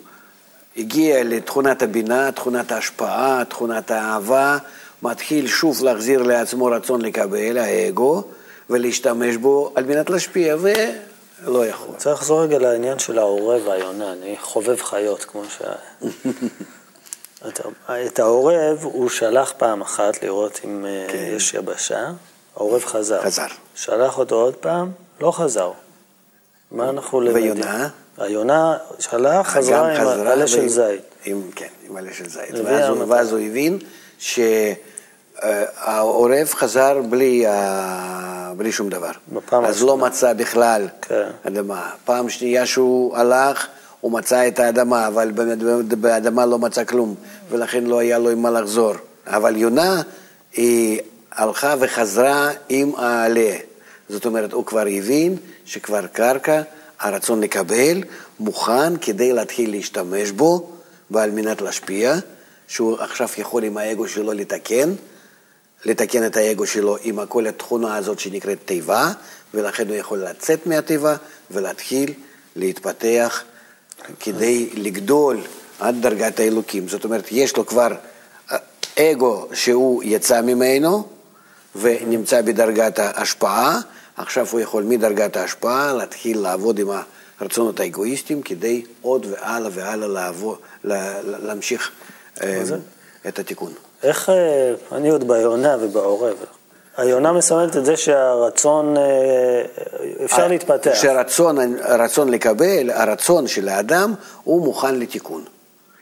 הגיע 0.78 1.24
לתכונת 1.24 1.82
הבינה, 1.82 2.32
תכונת 2.32 2.72
ההשפעה, 2.72 3.42
תכונת 3.48 3.90
האהבה, 3.90 4.58
מתחיל 5.02 5.46
שוב 5.48 5.84
להחזיר 5.84 6.22
לעצמו 6.22 6.64
רצון 6.66 7.02
לקבל, 7.02 7.58
האגו, 7.58 8.22
ולהשתמש 8.70 9.36
בו 9.36 9.72
על 9.74 9.84
מנת 9.84 10.10
להשפיע, 10.10 10.56
ולא 10.60 11.66
יכול. 11.66 11.94
צריך 11.96 12.20
לחזור 12.20 12.42
רגע 12.42 12.58
לעניין 12.58 12.98
של 12.98 13.18
העורב 13.18 13.62
והיונה, 13.66 14.12
אני 14.12 14.36
חובב 14.40 14.76
חיות, 14.82 15.24
כמו 15.24 15.42
ש... 15.44 15.62
את- 17.48 17.60
את 18.06 18.18
העורב 18.18 18.78
הוא 18.82 19.08
שלח 19.08 19.52
פעם 19.56 19.80
אחת 19.80 20.22
לראות 20.22 20.60
אם 20.64 20.86
אה, 20.86 21.06
כן. 21.08 21.32
יש 21.36 21.54
יבשה, 21.54 22.10
העורב 22.56 22.84
חזר. 22.84 23.22
חזר. 23.22 23.46
שלח 23.74 24.18
אותו 24.18 24.34
עוד 24.34 24.54
פעם, 24.54 24.90
לא 25.20 25.30
חזר. 25.30 25.70
מה 26.72 26.90
אנחנו 26.90 27.20
למדים? 27.20 27.42
ויונה? 27.42 27.88
היונה 28.18 28.76
שלח, 28.98 29.48
חזרה 29.48 29.96
עם 29.96 30.26
עלה 30.26 30.46
של 30.46 30.68
זית. 30.68 31.00
עם, 31.24 31.42
כן, 31.54 31.66
עם 31.88 31.96
עלה 31.96 32.12
של 32.12 32.28
זית. 32.28 32.54
ואז, 32.64 32.88
הוא, 32.88 32.96
המטרה. 32.98 33.16
ואז 33.16 33.32
הוא 33.32 33.40
הבין 33.40 33.78
שהעורב 35.38 36.46
חזר 36.54 37.00
בלי, 37.08 37.46
שום 38.70 38.88
דבר. 38.88 39.10
אז. 39.64 39.82
לא 39.82 39.96
מצא 39.96 40.32
בכלל 40.32 40.88
כן. 41.02 41.28
אדמה. 41.46 41.90
פעם 42.04 42.28
שנייה 42.28 42.66
שהוא 42.66 43.16
הלך, 43.16 43.66
הוא 44.00 44.12
מצא 44.12 44.48
את 44.48 44.58
האדמה, 44.58 45.06
אבל 45.06 45.30
באדמה 46.00 46.46
לא 46.46 46.58
מצא 46.58 46.84
כלום, 46.84 47.14
ולכן 47.50 47.84
לא 47.84 47.98
היה 47.98 48.18
לו 48.18 48.30
עם 48.30 48.42
מה 48.42 48.50
לחזור. 48.50 48.94
אבל 49.26 49.56
יונה, 49.56 50.02
היא 50.52 51.00
הלכה 51.32 51.74
וחזרה 51.78 52.50
עם 52.68 52.92
העלה. 52.96 53.56
זאת 54.08 54.26
אומרת, 54.26 54.52
הוא 54.52 54.64
כבר 54.64 54.84
הבין 54.98 55.36
שכבר 55.68 56.06
קרקע, 56.06 56.62
הרצון 57.00 57.40
לקבל, 57.40 58.02
מוכן 58.40 58.96
כדי 58.96 59.32
להתחיל 59.32 59.70
להשתמש 59.70 60.30
בו, 60.30 60.70
ועל 61.10 61.30
מנת 61.30 61.60
להשפיע, 61.60 62.14
שהוא 62.68 62.98
עכשיו 62.98 63.28
יכול 63.38 63.64
עם 63.64 63.76
האגו 63.76 64.08
שלו 64.08 64.32
לתקן, 64.32 64.94
לתקן 65.84 66.26
את 66.26 66.36
האגו 66.36 66.66
שלו 66.66 66.96
עם 67.02 67.26
כל 67.26 67.46
התכונה 67.46 67.96
הזאת 67.96 68.18
שנקראת 68.18 68.58
תיבה, 68.64 69.12
ולכן 69.54 69.88
הוא 69.88 69.96
יכול 69.96 70.18
לצאת 70.18 70.66
מהתיבה 70.66 71.16
ולהתחיל 71.50 72.12
להתפתח 72.56 73.42
כדי 74.20 74.68
לגדול 74.74 75.40
עד 75.80 76.02
דרגת 76.02 76.40
האלוקים. 76.40 76.88
זאת 76.88 77.04
אומרת, 77.04 77.24
יש 77.30 77.56
לו 77.56 77.66
כבר 77.66 77.92
אה, 78.52 78.56
אגו 78.98 79.48
שהוא 79.52 80.02
יצא 80.04 80.40
ממנו 80.40 81.08
ונמצא 81.76 82.42
בדרגת 82.42 82.98
ההשפעה, 82.98 83.80
עכשיו 84.18 84.46
הוא 84.50 84.60
יכול 84.60 84.82
מדרגת 84.82 85.36
ההשפעה 85.36 85.92
להתחיל 85.92 86.38
לעבוד 86.38 86.78
עם 86.78 86.88
הרצונות 87.40 87.80
האגואיסטיים 87.80 88.42
כדי 88.42 88.82
עוד 89.02 89.26
והלאה 89.30 89.70
והלאה 89.74 90.08
לעבוד, 90.08 90.58
להמשיך 91.24 91.90
אה, 92.42 92.62
את 93.28 93.38
התיקון. 93.38 93.72
איך, 94.02 94.28
אה, 94.28 94.74
אני 94.92 95.08
עוד 95.08 95.28
ביונה 95.28 95.76
ובעורב, 95.80 96.36
היונה 96.96 97.32
מסמלת 97.32 97.76
את 97.76 97.84
זה 97.84 97.96
שהרצון, 97.96 98.96
אה, 98.96 99.02
אפשר 100.24 100.48
להתפתח. 100.48 100.94
שהרצון 100.94 102.28
לקבל, 102.28 102.90
הרצון 102.90 103.46
של 103.46 103.68
האדם, 103.68 104.14
הוא 104.44 104.64
מוכן 104.64 104.94
לתיקון. 104.94 105.44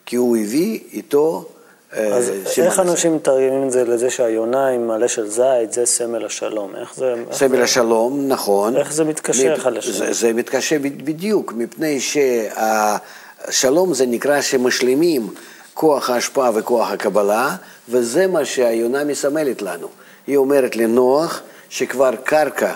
כי 0.06 0.16
הוא 0.16 0.36
הביא 0.36 0.80
איתו 0.92 1.48
אז 1.92 2.32
איך 2.62 2.80
אנשים 2.80 3.16
מתרגמים 3.16 3.66
את 3.66 3.72
זה 3.72 3.84
לזה 3.84 4.10
שהיונה 4.10 4.68
עם 4.68 4.88
מלא 4.88 5.08
של 5.08 5.28
זית 5.28 5.72
זה 5.72 5.86
סמל 5.86 6.26
השלום? 6.26 6.76
איך 6.76 6.94
זה... 6.94 7.14
סמל 7.32 7.62
השלום, 7.62 8.28
נכון. 8.28 8.76
איך 8.76 8.92
זה 8.92 9.04
מתקשר 9.04 9.54
אחד 9.54 9.72
לשני? 9.72 9.92
זה, 9.92 10.12
זה 10.12 10.32
מתקשר 10.32 10.76
בדיוק, 10.80 11.52
מפני 11.52 12.00
שהשלום 12.00 13.94
זה 13.94 14.06
נקרא 14.06 14.40
שמשלימים 14.40 15.28
כוח 15.74 16.10
ההשפעה 16.10 16.50
וכוח 16.54 16.90
הקבלה, 16.90 17.56
וזה 17.88 18.26
מה 18.26 18.44
שהיונה 18.44 19.04
מסמלת 19.04 19.62
לנו. 19.62 19.88
היא 20.26 20.36
אומרת 20.36 20.76
לנוח 20.76 21.42
שכבר 21.68 22.10
קרקע 22.24 22.74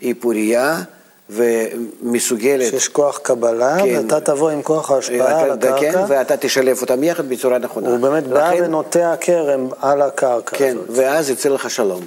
היא 0.00 0.14
פורייה 0.20 0.82
ומסוגלת... 1.32 2.70
שיש 2.70 2.88
כוח 2.88 3.18
קבלה, 3.18 3.76
כן, 3.84 3.96
ואתה 3.96 4.20
תבוא 4.20 4.50
עם 4.50 4.62
כוח 4.62 4.90
ההשפעה 4.90 5.40
על 5.40 5.50
הקרקע. 5.50 5.92
כן, 5.92 5.98
ואתה 6.08 6.36
תשלב 6.36 6.80
אותם 6.80 7.04
יחד 7.04 7.28
בצורה 7.28 7.58
נכונה. 7.58 7.88
הוא 7.88 7.98
באמת 7.98 8.24
לכן, 8.26 8.32
בא 8.34 8.64
ונוטע 8.64 9.14
כרם 9.20 9.68
על 9.80 10.02
הקרקע 10.02 10.56
כן, 10.56 10.76
הזאת. 10.76 10.96
ואז 10.96 11.30
יצא 11.30 11.48
לך 11.48 11.70
שלום. 11.70 12.02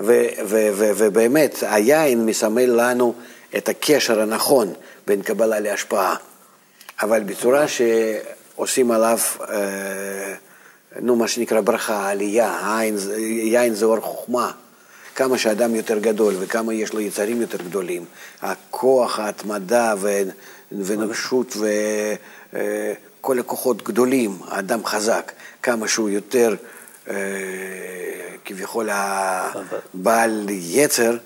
ו, 0.00 0.26
ו, 0.44 0.68
ו, 0.72 0.90
ובאמת, 0.96 1.56
היין 1.62 2.26
מסמל 2.26 2.66
לנו 2.66 3.14
את 3.56 3.68
הקשר 3.68 4.20
הנכון 4.20 4.72
בין 5.06 5.22
קבלה 5.22 5.60
להשפעה, 5.60 6.16
אבל 7.02 7.22
בצורה 7.22 7.64
שעושים 7.68 8.90
עליו... 8.90 9.18
אה, 9.50 10.34
נו, 11.00 11.16
מה 11.16 11.28
שנקרא 11.28 11.60
ברכה, 11.60 12.10
עלייה, 12.10 12.58
יין, 12.62 12.96
יין 13.42 13.74
זה 13.74 13.84
אור 13.84 14.00
חוכמה. 14.00 14.50
כמה 15.20 15.38
שאדם 15.38 15.74
יותר 15.74 15.98
גדול 15.98 16.34
וכמה 16.40 16.74
יש 16.74 16.92
לו 16.92 17.00
יצרים 17.00 17.40
יותר 17.40 17.58
גדולים, 17.58 18.04
הכוח, 18.42 19.18
ההתמדה 19.18 19.94
ונגשות 20.72 21.56
וכל 21.56 23.36
אה, 23.36 23.40
הכוחות 23.40 23.82
גדולים, 23.82 24.38
האדם 24.48 24.84
חזק, 24.84 25.32
כמה 25.62 25.88
שהוא 25.88 26.08
יותר 26.08 26.54
אה, 27.08 27.14
כביכול 28.44 28.88
בעל 29.94 30.46
יצר, 30.50 31.16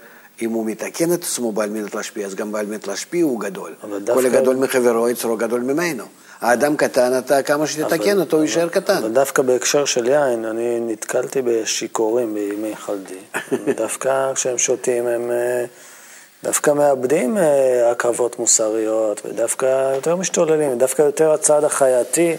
אם 0.42 0.50
הוא 0.50 0.66
מתקן 0.66 1.12
את 1.12 1.22
עצמו 1.22 1.52
בעל 1.52 1.70
מנת 1.70 1.94
להשפיע, 1.94 2.26
אז 2.26 2.34
גם 2.34 2.52
בעל 2.52 2.66
מנת 2.66 2.86
להשפיע 2.86 3.24
הוא 3.24 3.40
גדול. 3.40 3.74
כל 4.14 4.26
הגדול 4.26 4.56
מחברו, 4.56 5.08
יצרו 5.08 5.36
גדול 5.36 5.60
ממנו. 5.60 6.04
האדם 6.40 6.76
קטן, 6.76 7.18
אתה 7.18 7.42
כמה 7.42 7.66
שתתקן 7.66 8.20
אותו, 8.20 8.36
הוא 8.36 8.44
יישאר 8.44 8.68
קטן. 8.68 8.96
אבל 8.96 9.12
דווקא 9.12 9.42
בהקשר 9.42 9.84
של 9.84 10.08
יין, 10.08 10.44
אני 10.44 10.80
נתקלתי 10.80 11.42
בשיכורים 11.42 12.34
בימי 12.34 12.76
חלדי. 12.76 13.18
דווקא 13.82 14.32
כשהם 14.34 14.58
שותים, 14.58 15.06
הם 15.06 15.30
אה, 15.30 15.64
דווקא 16.42 16.70
מאבדים 16.70 17.38
אה, 17.38 17.90
הקרבות 17.90 18.38
מוסריות, 18.38 19.22
ודווקא 19.26 19.94
יותר 19.94 20.16
משתוללים, 20.16 20.78
דווקא 20.78 21.02
יותר 21.02 21.32
הצד 21.32 21.64
החייתי, 21.64 22.36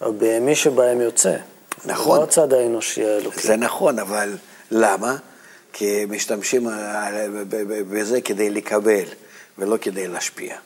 הבהמי 0.00 0.54
שבהם 0.54 1.00
יוצא. 1.00 1.36
נכון. 1.84 2.18
לא 2.18 2.24
הצד 2.24 2.52
האנושי 2.52 3.04
האלוקי. 3.04 3.40
זה 3.40 3.56
נכון, 3.56 3.98
אבל 3.98 4.36
למה? 4.70 5.16
כי 5.72 6.06
משתמשים 6.08 6.68
בזה 7.90 8.20
כדי 8.20 8.50
לקבל, 8.50 9.04
ולא 9.58 9.76
כדי 9.80 10.08
להשפיע. 10.08 10.56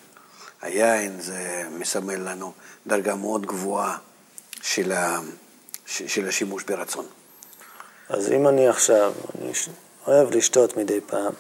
היין 0.63 1.21
זה 1.21 1.63
מסמל 1.71 2.31
לנו 2.31 2.53
דרגה 2.87 3.15
מאוד 3.15 3.47
גבוהה 3.47 3.99
של, 4.63 4.93
ה, 4.93 5.19
של 5.87 6.29
השימוש 6.29 6.63
ברצון. 6.63 7.07
אז 8.09 8.33
אם 8.33 8.49
אני 8.49 8.69
עכשיו, 8.69 9.13
אני 9.39 9.53
אוהב 10.07 10.35
לשתות 10.35 10.77
מדי 10.77 11.01
פעם, 11.01 11.33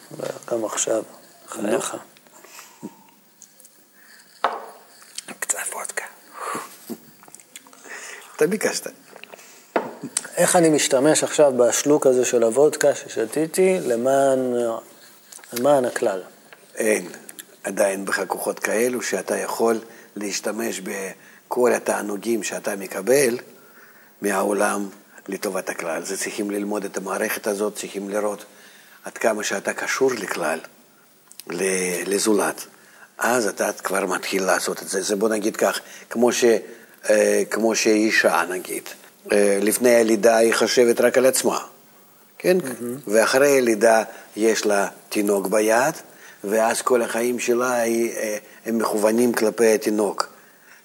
גם 0.50 0.64
עכשיו, 0.64 1.02
חייך. 1.48 1.96
קצת 5.40 5.58
וודקה. 5.72 6.04
אתה 8.36 8.46
ביקשת. 8.46 8.86
איך 10.36 10.56
אני 10.56 10.68
משתמש 10.68 11.24
עכשיו 11.24 11.52
בשלוק 11.56 12.06
הזה 12.06 12.24
של 12.24 12.42
הוודקה 12.42 12.94
ששתיתי 12.94 13.78
למען, 13.80 14.54
למען 15.52 15.84
הכלל? 15.84 16.22
אין. 16.74 17.08
עדיין 17.64 18.04
בך 18.04 18.22
כוחות 18.26 18.58
כאלו 18.58 19.02
שאתה 19.02 19.36
יכול 19.36 19.80
להשתמש 20.16 20.80
בכל 20.80 21.72
התענוגים 21.72 22.42
שאתה 22.42 22.76
מקבל 22.76 23.38
מהעולם 24.22 24.88
לטובת 25.28 25.68
הכלל. 25.68 26.04
זה 26.04 26.16
צריכים 26.16 26.50
ללמוד 26.50 26.84
את 26.84 26.96
המערכת 26.96 27.46
הזאת, 27.46 27.76
צריכים 27.76 28.10
לראות 28.10 28.44
עד 29.04 29.18
כמה 29.18 29.44
שאתה 29.44 29.72
קשור 29.72 30.10
לכלל, 30.14 30.58
לזולת. 32.06 32.66
אז 33.18 33.46
אתה 33.46 33.72
כבר 33.72 34.06
מתחיל 34.06 34.44
לעשות 34.44 34.82
את 34.82 34.88
זה. 34.88 35.02
זה 35.02 35.16
בוא 35.16 35.28
נגיד 35.28 35.56
כך, 35.56 35.80
כמו, 36.10 36.32
ש, 36.32 36.44
אה, 37.10 37.42
כמו 37.50 37.74
שאישה 37.74 38.44
נגיד, 38.50 38.82
אה, 39.32 39.58
לפני 39.62 39.96
הלידה 39.96 40.36
היא 40.36 40.54
חושבת 40.54 41.00
רק 41.00 41.18
על 41.18 41.26
עצמה, 41.26 41.58
כן? 42.38 42.56
Mm-hmm. 42.60 43.00
ואחרי 43.06 43.58
הלידה 43.58 44.02
יש 44.36 44.66
לה 44.66 44.88
תינוק 45.08 45.46
ביד, 45.46 45.94
ואז 46.44 46.82
כל 46.82 47.02
החיים 47.02 47.38
שלה 47.38 47.84
אה, 47.84 48.36
הם 48.66 48.78
מכוונים 48.78 49.32
כלפי 49.32 49.74
התינוק, 49.74 50.28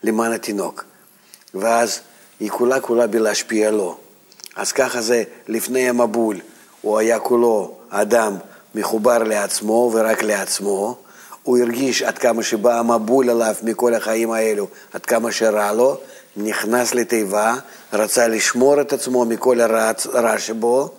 למען 0.03 0.31
התינוק. 0.31 0.83
ואז 1.53 1.99
היא 2.39 2.49
כולה 2.49 2.79
כולה 2.79 3.07
בלהשפיע 3.07 3.71
לו. 3.71 3.97
אז 4.55 4.71
ככה 4.71 5.01
זה 5.01 5.23
לפני 5.47 5.89
המבול, 5.89 6.39
הוא 6.81 6.97
היה 6.97 7.19
כולו 7.19 7.77
אדם 7.89 8.37
מחובר 8.75 9.23
לעצמו 9.23 9.91
ורק 9.93 10.23
לעצמו. 10.23 10.97
הוא 11.43 11.57
הרגיש 11.57 12.01
עד 12.01 12.17
כמה 12.17 12.43
שבא 12.43 12.79
המבול 12.79 13.29
עליו 13.29 13.55
מכל 13.63 13.93
החיים 13.93 14.31
האלו, 14.31 14.67
עד 14.93 15.05
כמה 15.05 15.31
שרע 15.31 15.71
לו, 15.71 15.97
נכנס 16.37 16.93
לתיבה, 16.93 17.55
רצה 17.93 18.27
לשמור 18.27 18.81
את 18.81 18.93
עצמו 18.93 19.25
מכל 19.25 19.61
הרע 19.61 20.39
שבו, 20.39 20.91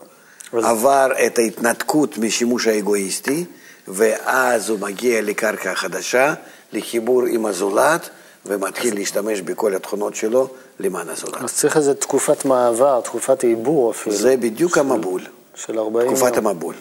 עבר 0.53 1.13
את 1.27 1.39
ההתנתקות 1.39 2.19
משימוש 2.19 2.67
האגואיסטי, 2.67 3.45
ואז 3.89 4.71
הוא 4.71 4.79
מגיע 4.81 5.23
לקרקע 5.23 5.75
חדשה, 5.75 6.35
לחיבור 6.73 7.23
עם 7.27 7.47
הזולת, 7.47 8.09
ומתחיל 8.47 8.95
להשתמש 8.95 9.41
בכל 9.41 9.75
התכונות 9.75 10.15
שלו 10.15 10.49
למען 10.81 11.09
הזולת. 11.09 11.43
אז 11.43 11.55
צריך 11.55 11.77
איזו 11.77 11.95
תקופת 11.95 12.45
מעבר, 12.45 13.01
תקופת 13.01 13.45
עיבור 13.45 13.91
אפילו. 13.91 14.17
זה 14.17 14.37
בדיוק 14.37 14.75
של, 14.75 14.81
המבול. 14.81 15.23
של 15.55 15.79
40 15.79 16.09
תקופת 16.09 16.37
יום. 16.37 16.47
המבול. 16.47 16.75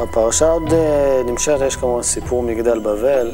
הפרשה 0.00 0.48
עוד 0.48 0.72
אה, 0.72 1.22
נמשכת, 1.26 1.60
יש 1.66 1.76
כמובן 1.76 2.02
סיפור 2.02 2.42
מגדל 2.42 2.78
בבל. 2.78 3.30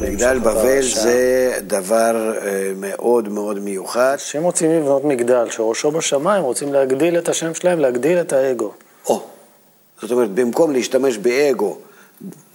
מגדל 0.00 0.38
בבל 0.38 0.82
זה 0.82 1.52
דבר 1.60 2.32
אה, 2.42 2.72
מאוד 2.76 3.28
מאוד 3.28 3.58
מיוחד. 3.58 4.12
אנשים 4.12 4.42
רוצים 4.42 4.70
לבנות 4.70 5.04
מגדל 5.04 5.50
שראשו 5.50 5.90
בשמיים, 5.90 6.42
רוצים 6.42 6.72
להגדיל 6.72 7.18
את 7.18 7.28
השם 7.28 7.54
שלהם, 7.54 7.78
להגדיל 7.78 8.20
את 8.20 8.32
האגו. 8.32 8.72
או, 9.06 9.22
זאת 10.02 10.10
אומרת, 10.10 10.30
במקום 10.30 10.72
להשתמש 10.72 11.18
באגו 11.18 11.78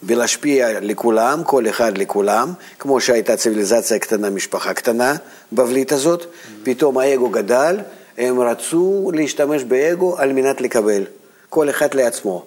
ולהשפיע 0.04 0.80
לכולם, 0.82 1.44
כל 1.44 1.70
אחד 1.70 1.98
לכולם, 1.98 2.54
כמו 2.80 3.02
שהייתה 3.02 3.38
ציוויליזציה 3.38 4.00
קטנה, 4.00 4.30
משפחה 4.30 4.74
קטנה, 4.74 5.16
בבלית 5.54 5.92
הזאת, 5.92 6.22
mm-hmm. 6.22 6.50
פתאום 6.64 6.98
האגו 6.98 7.30
גדל, 7.30 7.80
הם 8.18 8.40
רצו 8.40 9.12
להשתמש 9.14 9.64
באגו 9.64 10.18
על 10.18 10.34
מנת 10.34 10.62
לקבל, 10.62 11.04
כל 11.50 11.70
אחד 11.70 11.94
לעצמו. 11.94 12.46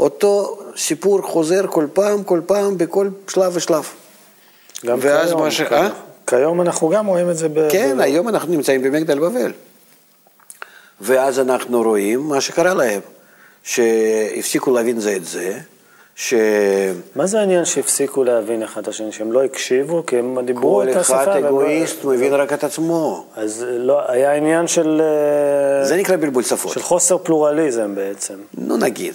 אותו 0.00 0.58
סיפור 0.76 1.22
חוזר 1.22 1.66
כל 1.66 1.86
פעם, 1.92 2.24
כל 2.24 2.40
פעם, 2.46 2.78
בכל 2.78 3.08
שלב 3.28 3.56
ושלב. 3.56 3.84
גם 4.86 4.98
ואז 5.00 5.28
כיום, 5.28 5.40
מה 5.42 5.50
ש... 5.50 5.60
אה? 5.60 5.88
כיום 6.26 6.60
אנחנו 6.60 6.88
גם 6.88 7.06
רואים 7.06 7.30
את 7.30 7.36
זה 7.36 7.48
ב... 7.48 7.68
כן, 7.70 7.96
ב... 7.98 8.00
היום 8.00 8.28
אנחנו 8.28 8.52
נמצאים 8.52 8.82
במגדל 8.82 9.18
בבל. 9.18 9.52
ואז 11.00 11.40
אנחנו 11.40 11.82
רואים 11.82 12.20
מה 12.20 12.40
שקרה 12.40 12.74
להם, 12.74 13.00
שהפסיקו 13.62 14.70
להבין 14.70 15.00
זה 15.00 15.16
את 15.16 15.24
זה, 15.24 15.58
ש... 16.14 16.34
מה 17.16 17.26
זה 17.26 17.40
העניין 17.40 17.64
שהפסיקו 17.64 18.24
להבין 18.24 18.62
אחד 18.62 18.82
את 18.82 18.88
השני, 18.88 19.12
שהם 19.12 19.32
לא 19.32 19.44
הקשיבו, 19.44 20.06
כי 20.06 20.18
הם 20.18 20.40
דיברו 20.40 20.74
כל 20.74 20.90
את 20.90 20.96
השפה? 20.96 21.22
אחד 21.22 21.28
והם 21.28 21.42
לא- 21.42 21.48
אגואיסט 21.48 22.04
מבין 22.04 22.34
רק 22.34 22.52
את 22.52 22.64
עצמו. 22.64 23.26
אז 23.36 23.64
לא, 23.68 24.10
היה 24.10 24.34
עניין 24.34 24.66
של, 24.66 25.02
אה, 25.80 25.84
זה 25.84 25.96
נקרא 25.96 26.16
בלבול 26.16 26.42
שפות. 26.42 26.72
של 26.72 26.82
חוסר 26.82 27.18
פלורליזם 27.18 27.94
בעצם. 27.94 28.34
נו 28.58 28.76
נגיד, 28.76 29.14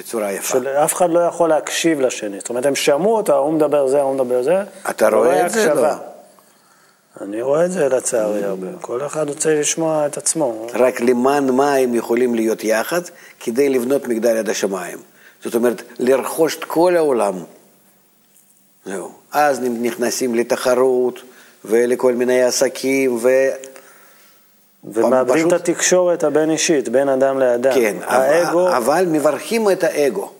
בצורה 0.00 0.32
יפה. 0.32 0.48
של 0.48 0.68
אף 0.68 0.94
אחד 0.94 1.10
לא 1.10 1.20
יכול 1.20 1.48
להקשיב 1.48 2.00
לשני. 2.00 2.38
זאת 2.38 2.48
אומרת, 2.48 2.66
הם 2.66 2.74
שמעו 2.74 3.16
אותה, 3.16 3.34
הוא 3.34 3.52
מדבר 3.52 3.86
זה, 3.86 4.00
הוא 4.00 4.14
מדבר 4.14 4.42
זה. 4.42 4.62
אתה 4.90 5.08
רואה 5.08 5.46
את 5.46 5.52
זה? 5.52 5.74
לא. 5.74 5.88
אני 7.20 7.42
רואה 7.42 7.64
את 7.64 7.72
זה 7.72 7.88
לצערי 7.88 8.44
הרבה. 8.44 8.66
כל 8.80 9.06
אחד 9.06 9.28
רוצה 9.28 9.60
לשמוע 9.60 10.06
את 10.06 10.16
עצמו. 10.16 10.66
רק 10.74 11.00
למען 11.00 11.50
מה 11.50 11.74
הם 11.74 11.94
יכולים 11.94 12.34
להיות 12.34 12.64
יחד 12.64 13.00
כדי 13.40 13.68
לבנות 13.68 14.08
מגדל 14.08 14.36
יד 14.36 14.48
השמיים. 14.48 14.98
זאת 15.44 15.54
אומרת, 15.54 15.82
לרכוש 15.98 16.56
את 16.56 16.64
כל 16.64 16.96
העולם. 16.96 17.34
זהו. 18.84 19.12
אז 19.32 19.60
נכנסים 19.60 20.34
לתחרות 20.34 21.20
ולכל 21.64 22.14
מיני 22.14 22.42
עסקים, 22.42 23.18
ו... 23.22 23.28
ומאבדים 24.84 25.36
פשוט- 25.48 25.52
את 25.52 25.68
התקשורת 25.68 26.24
הבין-אישית, 26.24 26.88
בין 26.88 27.08
אדם 27.08 27.38
לאדם. 27.38 27.74
כן, 27.74 27.96
האגו, 28.02 28.76
אבל, 28.76 29.04
מברכים 29.08 29.70
את 29.70 29.84
האגו. 29.84 30.30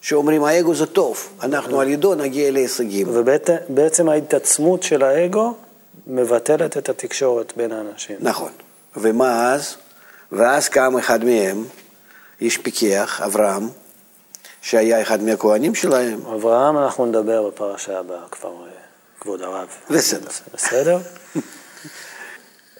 שאומרים 0.00 0.44
האגו 0.44 0.74
זה 0.74 0.86
טוב, 0.86 1.28
אנחנו 1.42 1.80
על 1.80 1.88
ידו 1.88 2.14
נגיע 2.14 2.50
להישגים. 2.50 3.06
ובעצם 3.10 4.08
ההתעצמות 4.08 4.82
של 4.82 5.02
האגו 5.02 5.54
מבטלת 6.06 6.76
את 6.76 6.88
התקשורת 6.88 7.52
בין 7.56 7.72
האנשים. 7.72 8.16
נכון. 8.20 8.50
ומה 8.96 9.52
אז? 9.54 9.76
ואז 10.32 10.68
קם 10.68 10.96
אחד 10.98 11.24
מהם, 11.24 11.64
איש 12.40 12.58
פיקח, 12.58 13.20
אברהם, 13.24 13.68
שהיה 14.62 15.02
אחד 15.02 15.22
מהכהנים 15.22 15.74
שלהם. 15.74 16.20
אברהם, 16.34 16.78
אנחנו 16.78 17.06
נדבר 17.06 17.46
בפרשה 17.46 17.98
הבאה 17.98 18.28
כבר, 18.30 18.48
אה, 18.48 18.70
כבוד 19.20 19.42
הרב. 19.42 19.68
בסדר. 19.90 20.28
בסדר? 20.54 20.98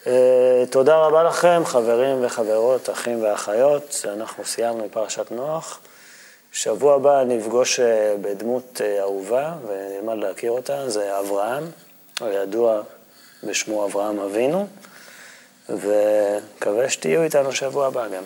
אה, 0.08 0.64
תודה 0.70 0.96
רבה 0.96 1.22
לכם, 1.22 1.62
חברים 1.64 2.24
וחברות, 2.24 2.90
אחים 2.90 3.22
ואחיות. 3.22 4.04
אנחנו 4.12 4.44
סיימנו 4.44 4.84
את 4.84 4.92
פרשת 4.92 5.30
נוח. 5.30 5.80
שבוע 6.52 6.94
הבא 6.94 7.24
נפגוש 7.24 7.80
אה, 7.80 8.14
בדמות 8.20 8.80
אה, 8.84 9.00
אהובה 9.00 9.52
ונלמד 9.66 10.24
להכיר 10.24 10.50
אותה, 10.50 10.88
זה 10.88 11.18
אברהם, 11.18 11.64
הידוע 12.20 12.82
בשמו 13.44 13.86
אברהם 13.86 14.18
אבינו, 14.18 14.66
ומקווה 15.68 16.88
שתהיו 16.88 17.22
איתנו 17.22 17.52
שבוע 17.52 17.86
הבא 17.86 18.08
גם. 18.08 18.22